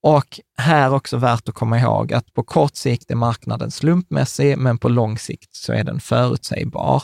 [0.00, 4.78] Och här också värt att komma ihåg att på kort sikt är marknaden slumpmässig, men
[4.78, 7.02] på lång sikt så är den förutsägbar.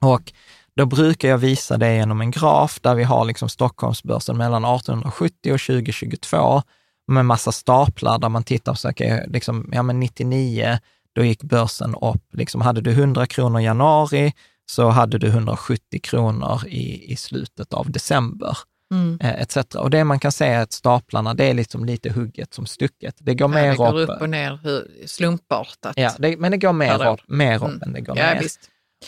[0.00, 0.32] Och
[0.76, 5.52] då brukar jag visa det genom en graf där vi har liksom Stockholmsbörsen mellan 1870
[5.52, 6.62] och 2022
[7.08, 10.78] med massa staplar där man tittar så, okay, liksom, ja men 99,
[11.14, 12.22] då gick börsen upp.
[12.32, 14.32] Liksom, hade du 100 kronor i januari
[14.66, 18.58] så hade du 170 kronor i, i slutet av december.
[18.94, 19.18] Mm.
[19.22, 19.56] Eh, etc.
[19.74, 23.14] Och det man kan säga är att staplarna, det är liksom lite hugget som stucket.
[23.18, 24.10] Det går Ja, mer det går upp.
[24.10, 24.58] upp och ner
[25.06, 25.92] slumpartat.
[25.96, 27.82] Ja, det, men det går mer upp, mer upp Mm.
[27.82, 28.40] än det går ja ner.
[28.42, 28.60] visst.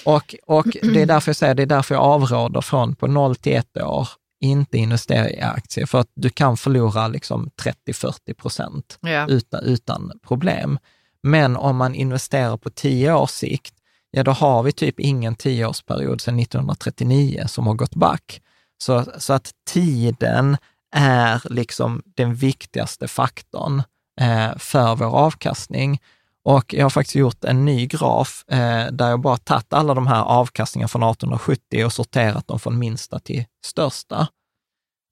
[0.04, 3.36] Och, och det är därför jag säger, det är därför jag avråder från på 0
[3.36, 4.08] till 1 år,
[4.40, 7.50] inte investera i aktier, för att du kan förlora liksom
[7.88, 9.26] 30-40 procent Ja.
[9.28, 10.78] utan, utan problem.
[11.22, 13.74] Men om man investerar på 10 års sikt,
[14.10, 18.40] ja då har vi typ ingen 10-årsperiod sedan 1939 som har gått back.
[18.78, 20.56] Så, så att tiden
[20.96, 23.82] är liksom den viktigaste faktorn
[24.20, 26.00] eh, för vår avkastning.
[26.44, 30.06] Och jag har faktiskt gjort en ny graf eh, där jag bara tagit alla de
[30.06, 34.28] här avkastningarna från 1870 och sorterat dem från minsta till största.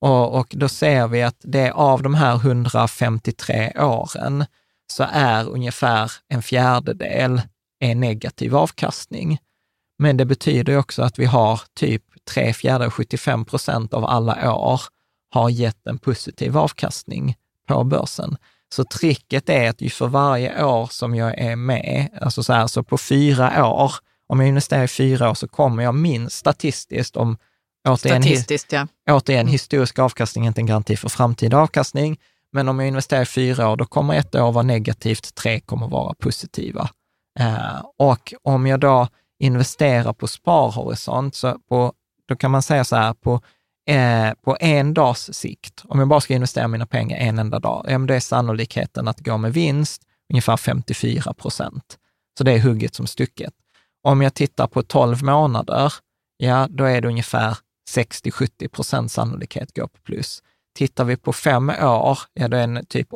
[0.01, 4.45] Och, och då ser vi att det av de här 153 åren
[4.93, 7.43] så är ungefär en fjärdedel
[7.81, 9.39] är negativ avkastning.
[9.99, 12.03] Men det betyder ju också att vi har typ
[12.35, 14.81] tre fjärdedelar, 75 procent av alla år
[15.31, 17.37] har gett en positiv avkastning
[17.69, 18.37] på börsen.
[18.73, 22.67] Så tricket är att ju för varje år som jag är med, alltså så här,
[22.67, 23.93] så på fyra år,
[24.27, 27.37] om jag investerar i fyra år så kommer jag minst statistiskt om,
[27.89, 28.87] återigen, Statistiskt, ja.
[29.11, 32.21] återigen historisk avkastning är inte en garanti för framtida avkastning,
[32.53, 35.89] men om jag investerar i fyra år, då kommer ett år vara negativt, tre kommer
[35.89, 36.91] vara positiva.
[37.41, 39.09] Eh, och om jag då
[39.39, 41.93] investerar på sparhorisont, så på,
[42.29, 43.41] då kan man säga så här, på,
[43.89, 47.87] eh, på en dags sikt, om jag bara ska investera mina pengar en enda dag,
[47.89, 50.03] ja, men då är sannolikheten att gå med vinst
[50.33, 51.99] ungefär 54 procent.
[52.39, 53.53] Så det är hugget som stucket.
[54.03, 55.93] Om jag tittar på 12 månader,
[56.37, 57.59] ja, då är det ungefär
[57.91, 60.43] 60-70 procent sannolikhet gå på plus.
[60.75, 63.09] Tittar vi på fem år, ja då är det typ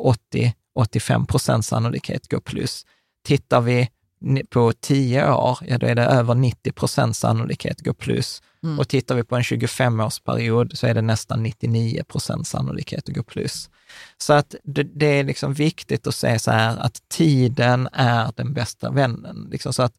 [0.77, 2.85] 80-85 procent sannolikhet gå plus.
[3.25, 3.89] Tittar vi
[4.49, 8.41] på tio år, ja då är det över 90 procents sannolikhet gå plus.
[8.67, 8.79] Mm.
[8.79, 13.23] Och tittar vi på en 25-årsperiod så är det nästan 99 procents sannolikhet att gå
[13.23, 13.69] plus.
[14.17, 18.53] Så att det, det är liksom viktigt att se så här att tiden är den
[18.53, 19.47] bästa vännen.
[19.51, 19.93] Liksom så att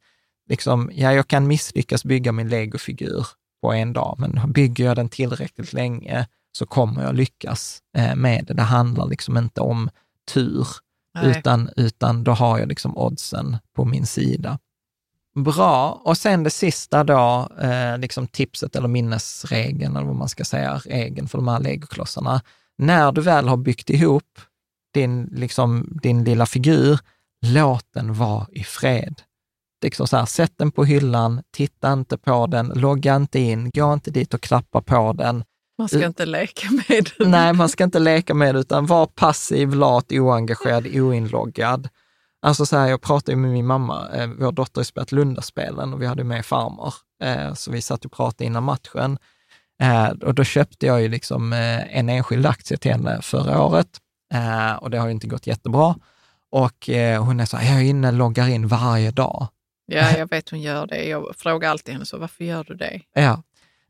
[0.48, 3.26] liksom, ja, jag kan misslyckas bygga min legofigur
[3.62, 8.44] på en dag, men bygger jag den tillräckligt länge så kommer jag lyckas eh, med
[8.46, 8.54] det.
[8.54, 9.90] Det handlar liksom inte om
[10.34, 10.66] tur,
[11.14, 11.30] Nej.
[11.30, 14.58] utan, utan då har jag liksom oddsen på min sida.
[15.44, 20.44] Bra, och sen det sista då, eh, liksom tipset eller minnesregeln, eller vad man ska
[20.44, 22.42] säga, regeln för de här legoklossarna.
[22.78, 24.40] När du väl har byggt ihop
[24.94, 26.98] din, liksom, din lilla figur,
[27.46, 29.22] låt den vara i fred.
[29.82, 33.92] Liksom så här, sätt den på hyllan, titta inte på den, logga inte in, gå
[33.92, 35.44] inte dit och klappa på den.
[35.78, 37.30] Man ska inte leka med den.
[37.30, 41.88] Nej, man ska inte leka med det, utan var passiv, lat, oengagerad, oinloggad.
[42.42, 46.02] Alltså så här, jag pratade med min mamma, eh, vår dotter har spelat Lundaspelen och
[46.02, 49.18] vi hade med farmor, eh, så vi satt och pratade innan matchen.
[49.82, 53.88] Eh, och då köpte jag ju liksom eh, en enskild aktie till henne förra året
[54.34, 55.94] eh, och det har ju inte gått jättebra.
[56.50, 59.46] Och eh, hon är så här, jag är inne loggar in varje dag.
[59.86, 61.04] Ja, jag vet hon gör det.
[61.08, 63.00] Jag frågar alltid henne så, varför gör du det?
[63.14, 63.42] Ja,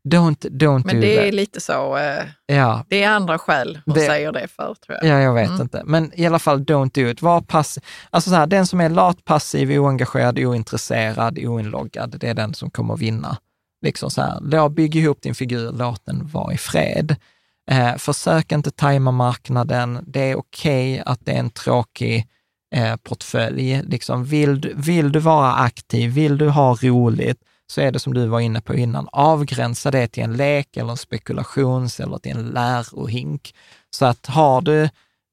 [0.03, 1.25] don't, don't Men do det that.
[1.25, 4.97] är lite så, eh, Ja, det är andra skäl hon Det- säger det för, tror
[5.01, 5.05] jag.
[5.05, 5.61] Ja, jag vet Mm.
[5.61, 5.81] inte.
[5.85, 7.21] Men i alla fall, don't do it.
[7.21, 7.83] Var passiv.
[8.09, 12.69] Alltså så här, den som är lat, passiv, oengagerad, ointresserad, oinloggad, det är den som
[12.71, 13.37] kommer att vinna.
[13.85, 17.15] Liksom så här, lå- bygg ihop din figur, låt den vara i fred.
[17.71, 19.99] Eh, försök inte tajma marknaden.
[20.07, 22.27] Det är okej att det är en tråkig
[22.75, 23.81] eh, portfölj.
[23.83, 27.37] Liksom, vill, vill du vara aktiv, vill du ha roligt,
[27.71, 30.91] så är det som du var inne på innan, avgränsa det till en lek eller
[30.91, 33.55] en spekulations eller till en lärohink.
[33.89, 34.89] Så att har du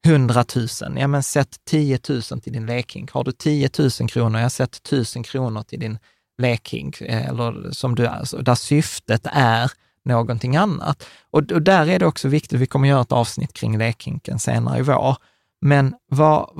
[0.07, 0.67] 100 000,
[0.99, 3.11] ja men sätt 10 000 till din lekhink.
[3.13, 5.99] Har du 10 000 kronor, ja sätt 1000 kronor till din
[6.43, 9.71] lekhink, eh, eller som du, alltså, där syftet är
[10.05, 11.07] någonting annat.
[11.31, 14.79] Och, och där är det också viktigt, vi kommer göra ett avsnitt kring lekhinken senare
[14.79, 15.17] i vår,
[15.61, 16.51] men var,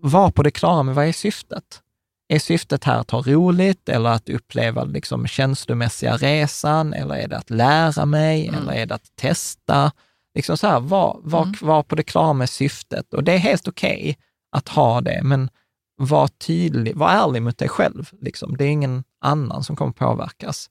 [0.00, 1.82] var på det klara med vad är syftet?
[2.28, 7.36] Är syftet här att ha roligt eller att uppleva liksom känslomässiga resan eller är det
[7.36, 8.60] att lära mig Mm.
[8.60, 9.92] eller är det att testa?
[10.34, 11.54] Liksom så här, var, var, Mm.
[11.60, 14.18] var på det klara med syftet och det är helt okej
[14.52, 15.50] att ha det, men
[15.98, 18.10] var tydlig, var ärlig mot dig själv.
[18.20, 18.56] Liksom.
[18.56, 20.70] Det är ingen annan som kommer påverkas.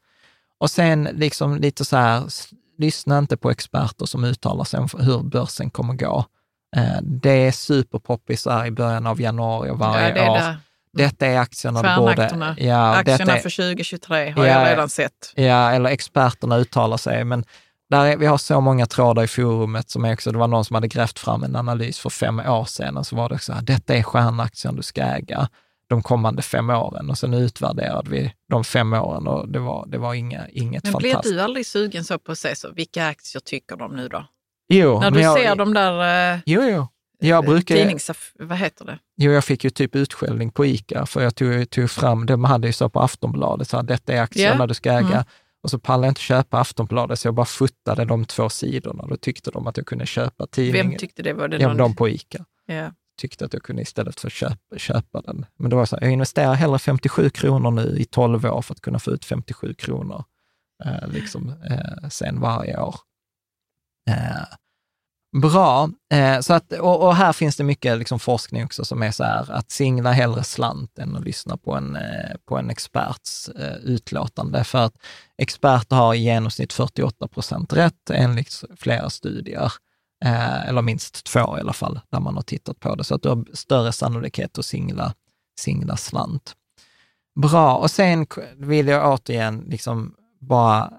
[0.60, 2.24] Och sen liksom lite så här,
[2.78, 6.26] lyssna inte på experter som uttalar sig om hur börsen kommer gå.
[6.76, 10.38] Eh, Det är superpoppis i början av januari och varje Ja, år.
[10.38, 10.58] där.
[10.96, 12.56] Detta är aktierna du borde...
[12.58, 15.34] Ja, Aktierna är, för 2023 har Ja, jag redan sett.
[15.36, 17.44] ja, eller experterna uttalar sig, men
[17.90, 20.66] där är, vi har så många trådar i forumet som är också, det var någon
[20.66, 23.54] som hade grävt fram en analys för fem år sedan och så var det så
[23.54, 25.50] här, detta är stjärnaktien du ska äga
[25.90, 29.98] de kommande fem åren och sen utvärderade vi de fem åren och det var, det
[29.98, 31.36] var inga, inget Men blir fantastiskt.
[31.36, 34.26] du aldrig sugen så på att se så, vilka aktier tycker de nu då?
[34.70, 36.88] Jo, När men du jag, ser de där eh, Jo, jo.
[37.20, 38.12] Jag brukar, tidnings...
[38.40, 39.00] Vad heter det?
[39.18, 42.68] jo, jag fick ju typ utskällning på ICA, för jag tog, tog fram, de hade
[42.68, 44.68] ju så på Aftonbladet, så här, detta är aktierna Ja.
[44.68, 45.08] du ska äga.
[45.08, 45.24] Mm.
[45.64, 49.06] Och så pallade jag inte köpa Aftonbladet, så jag bara futtade de två sidorna.
[49.08, 50.90] Då tyckte de att jag kunde köpa tidningen.
[50.90, 51.58] Vem tyckte det var det?
[51.58, 52.92] ja, någon- de på ICA Ja.
[53.22, 55.46] tyckte att jag kunde istället för köpa, köpa den.
[55.60, 58.62] Men då var jag så här, jag investerar hellre 57 kronor nu i 12 år
[58.62, 60.24] för att kunna få ut 57 kronor
[60.86, 62.96] eh, liksom, eh, sen varje år.
[64.10, 64.16] Eh,
[65.42, 69.12] bra, eh, så att, och, och här finns det mycket liksom, forskning också som är
[69.12, 73.50] så här att singla hellre slant än att lyssna på en, eh, på en experts
[73.50, 74.64] eh, utlåtande.
[74.64, 74.94] För att
[75.38, 79.72] experter har i genomsnitt 48 procent rätt enligt flera studier.
[80.26, 83.04] Eh, eller minst två i alla fall, där man har tittat på det.
[83.04, 85.14] Så att du har större sannolikhet att singla,
[85.60, 86.54] singla slant.
[87.42, 90.92] Bra, och sen vill jag återigen liksom bara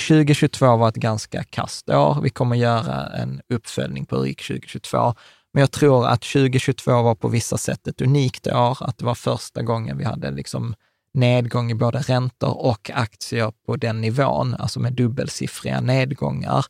[0.00, 2.20] 2022 var ett ganska kast år.
[2.22, 5.14] Vi kommer göra en uppföljning på hur det gick 2022.
[5.52, 9.14] Men jag tror att 2022 var på vissa sätt ett unikt år, att det var
[9.14, 10.74] första gången vi hade liksom
[11.14, 16.66] nedgång i både räntor och aktier på den nivån, alltså med dubbelsiffriga nedgångar.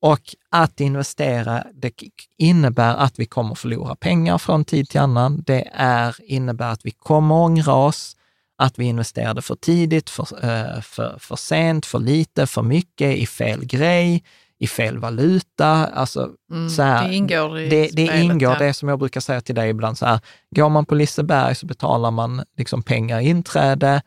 [0.00, 1.92] Och att investera, det
[2.38, 5.42] innebär att vi kommer förlora pengar från tid till annan.
[5.46, 8.16] Det är, innebär att vi kommer ångra oss,
[8.58, 13.26] att vi investerade för tidigt, för, eh, för, för sent, för lite, för mycket, i
[13.26, 14.24] fel grej,
[14.58, 15.66] i fel valuta.
[15.86, 18.58] Alltså, Mm, så här, det ingår i det, det spelet, ingår, ja.
[18.58, 20.20] det som jag brukar säga till dig ibland, så här,
[20.56, 24.02] går man på Liseberg så betalar man liksom pengar i inträde.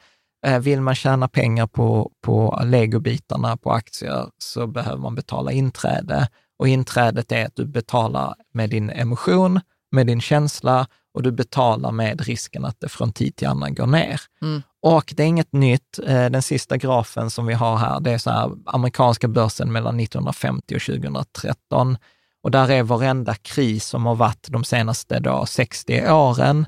[0.46, 6.28] Eh, Vill man tjäna pengar på, på legobitarna på aktier så behöver man betala inträde.
[6.60, 9.60] Och inträdet är att du betalar med din emotion,
[9.96, 13.88] med din känsla och du betalar med risken att det från tid till annan går
[13.88, 14.22] ner.
[14.42, 14.62] Mm.
[14.82, 16.00] Och det är inget nytt.
[16.08, 20.00] Eh, den sista grafen som vi har här, det är så här, amerikanska börsen mellan
[20.00, 21.98] 1950 och 2013.
[22.44, 26.68] Och där är varenda kris som har varit de senaste då 60 åren.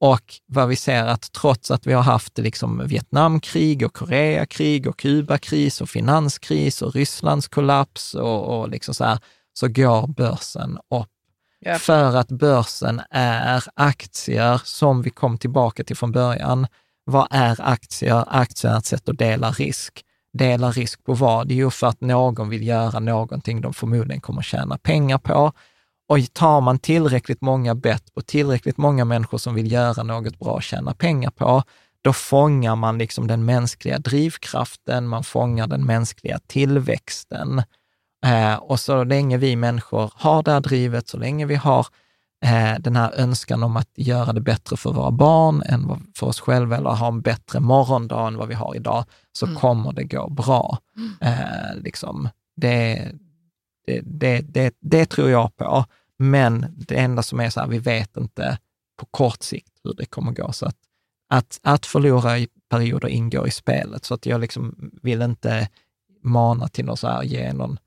[0.00, 4.98] Och vad vi ser att trots att vi har haft liksom Vietnamkrig och Koreakrig och
[4.98, 9.18] Kubakris och finanskris och Rysslands kollaps och, och liksom så här,
[9.52, 11.08] så går börsen upp.
[11.66, 11.78] Ja.
[11.78, 16.66] För att börsen är aktier som vi kom tillbaka till från början.
[17.04, 18.24] Vad är aktier?
[18.26, 20.04] Aktier är ett sätt att dela risk.
[20.32, 21.50] Dela risk på vad?
[21.50, 25.52] Jo, för att någon vill göra någonting de förmodligen kommer tjäna pengar på.
[26.08, 30.52] Och tar man tillräckligt många bett på tillräckligt många människor som vill göra något bra
[30.52, 31.62] och tjäna pengar på,
[32.02, 37.62] då fångar man liksom den mänskliga drivkraften, man fångar den mänskliga tillväxten.
[38.24, 41.86] Eh, och så länge vi människor har det här drivet, så länge vi har
[42.44, 46.40] eh, den här önskan om att göra det bättre för våra barn än för oss
[46.40, 49.58] själva, eller ha en bättre morgondag än vad vi har idag, så Mm.
[49.58, 50.78] kommer det gå bra.
[51.20, 53.08] Eh, liksom, det,
[53.86, 55.84] det, det, det, det tror jag på.
[56.18, 58.58] Men det enda som är så här, vi vet inte
[58.98, 60.52] på kort sikt hur det kommer gå.
[60.52, 60.76] Så att,
[61.28, 64.04] att, att förlora i perioder ingår i spelet.
[64.04, 65.68] Så att jag liksom vill inte
[66.22, 67.78] mana till något så här, ge någon,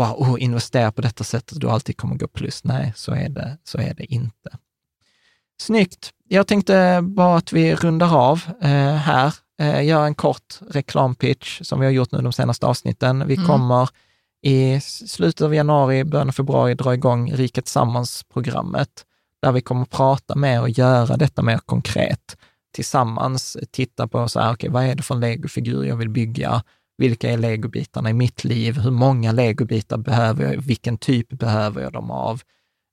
[0.00, 2.64] wow, oh, investera på detta sättet, du alltid kommer gå plus.
[2.64, 4.50] Nej, så är det, så är det inte.
[5.62, 6.10] Snyggt.
[6.28, 11.80] Jag tänkte bara att vi rundar av eh, här, eh, gör en kort reklampitch som
[11.80, 13.26] vi har gjort nu de senaste avsnitten.
[13.26, 13.46] Vi Mm.
[13.46, 13.88] kommer
[14.42, 19.04] i slutet av januari, början av februari dra igång Riket Tillsammans-programmet,
[19.42, 22.36] där vi kommer prata med och göra detta mer konkret
[22.74, 23.56] tillsammans.
[23.70, 26.62] Titta på så här, okay, vad är det för legofigur jag vill bygga?
[27.00, 28.78] Vilka är legobitarna i mitt liv?
[28.78, 30.60] Hur många legobitar behöver jag?
[30.62, 32.40] Vilken typ behöver jag dem av?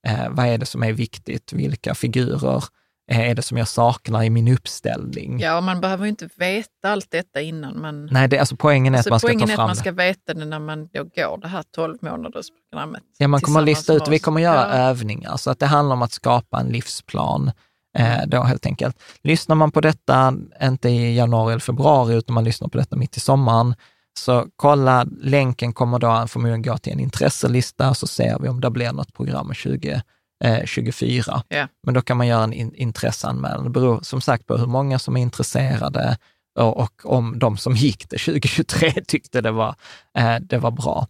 [0.08, 1.54] Eh, vad är det som är viktigt?
[1.54, 2.64] Vilka figurer
[3.12, 5.40] är det som jag saknar i min uppställning?
[5.40, 7.82] Ja, man behöver ju inte veta allt detta innan.
[7.82, 9.70] Man, Nej, det, alltså poängen är alltså, att man ska poängen ta är fram att
[9.70, 13.04] man ska veta det när man då går det här 12 månaders programmet.
[13.18, 14.90] Ja, man kommer att lista ut, vi kommer göra Ja.
[14.90, 17.52] övningar, så att det handlar om att skapa en livsplan
[17.98, 19.02] eh, då helt enkelt.
[19.24, 23.18] Lyssnar man på detta, inte i januari eller februari, utan man lyssnar på detta mitt
[23.18, 23.76] i sommaren,
[24.18, 28.70] så kolla, länken kommer då förmodligen gå till en intresselista, så ser vi om det
[28.70, 30.02] blir något program 20,
[30.44, 31.44] eh, 24.
[31.48, 31.68] Ja.
[31.84, 33.64] Men då kan man göra en in, intresseanmälan.
[33.64, 36.18] Det beror som sagt på hur många som är intresserade
[36.60, 39.76] och, och om de som gick det 2023 tyckte det var,
[40.18, 41.08] eh, det var bra.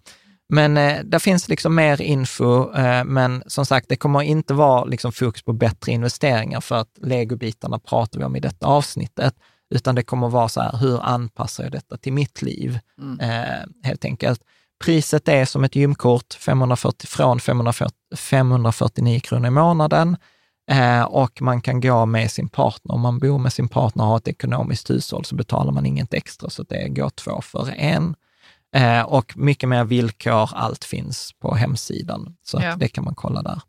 [0.49, 4.85] Men eh, där finns liksom mer info, eh, men som sagt, det kommer inte vara
[4.85, 9.34] liksom fokus på bättre investeringar för att legobitarna pratar vi om i detta avsnittet,
[9.69, 12.80] utan det kommer vara så här, hur anpassar jag detta till mitt liv?
[13.02, 13.19] Mm.
[13.19, 14.41] Eh, helt enkelt.
[14.84, 20.18] Priset är som ett gymkort, 540, från 540, 549 kronor i månaden.
[20.72, 22.94] Eh, och man kan gå med sin partner.
[22.94, 26.14] Om man bor med sin partner och har ett ekonomiskt hushåll så betalar man inget
[26.14, 28.15] extra, så det går två för en.
[28.76, 32.35] Eh, och mycket mer villkor, allt finns på hemsidan.
[32.44, 32.76] Så Ja.
[32.76, 33.61] det kan man kolla där.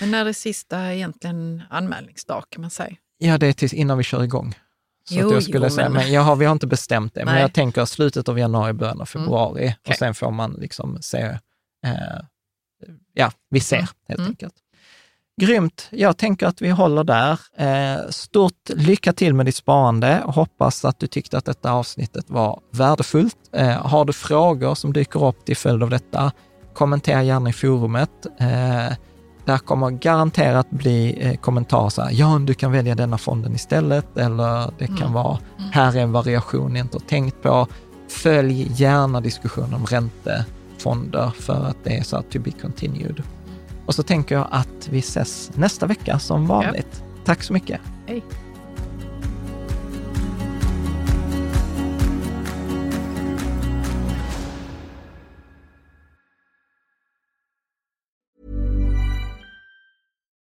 [0.00, 2.96] Men när är sista egentligen anmälningsdag kan man säga?
[3.18, 4.54] Ja, det är tills innan vi kör igång.
[5.04, 7.14] Så Jo, att jag skulle jo, säga, men- men jag har, vi har inte bestämt
[7.14, 7.42] det, men Nej.
[7.42, 9.68] jag tänker slutet av januari, början av februari.
[9.68, 9.96] Och Okej.
[9.98, 11.18] sen får man liksom se,
[11.86, 11.92] eh,
[13.14, 13.88] ja, vi ser Mm.
[14.08, 14.30] helt Mm.
[14.30, 14.54] enkelt.
[15.40, 15.88] Grymt.
[15.90, 17.40] Jag tänker att vi håller där.
[17.56, 20.22] Eh, stort lycka till med ditt sparande.
[20.24, 23.36] Hoppas att du tyckte att detta avsnittet var värdefullt.
[23.52, 26.32] Eh, har du frågor som dyker upp till följd av detta,
[26.74, 28.10] kommentera gärna i forumet.
[28.40, 28.92] Eh,
[29.44, 34.16] där kommer garanterat bli eh, kommentarer så här, ja, du kan välja denna fonden istället,
[34.16, 35.12] eller det kan Mm.
[35.12, 35.38] vara,
[35.72, 37.66] här är en variation jag inte har tänkt på.
[38.08, 43.22] Följ gärna diskussionen om räntefonder för att det är så här to be continued.
[43.86, 47.02] Och så tänker jag att vi ses nästa vecka som vanligt.
[47.24, 47.80] Tack så mycket.
[48.06, 48.22] Hej.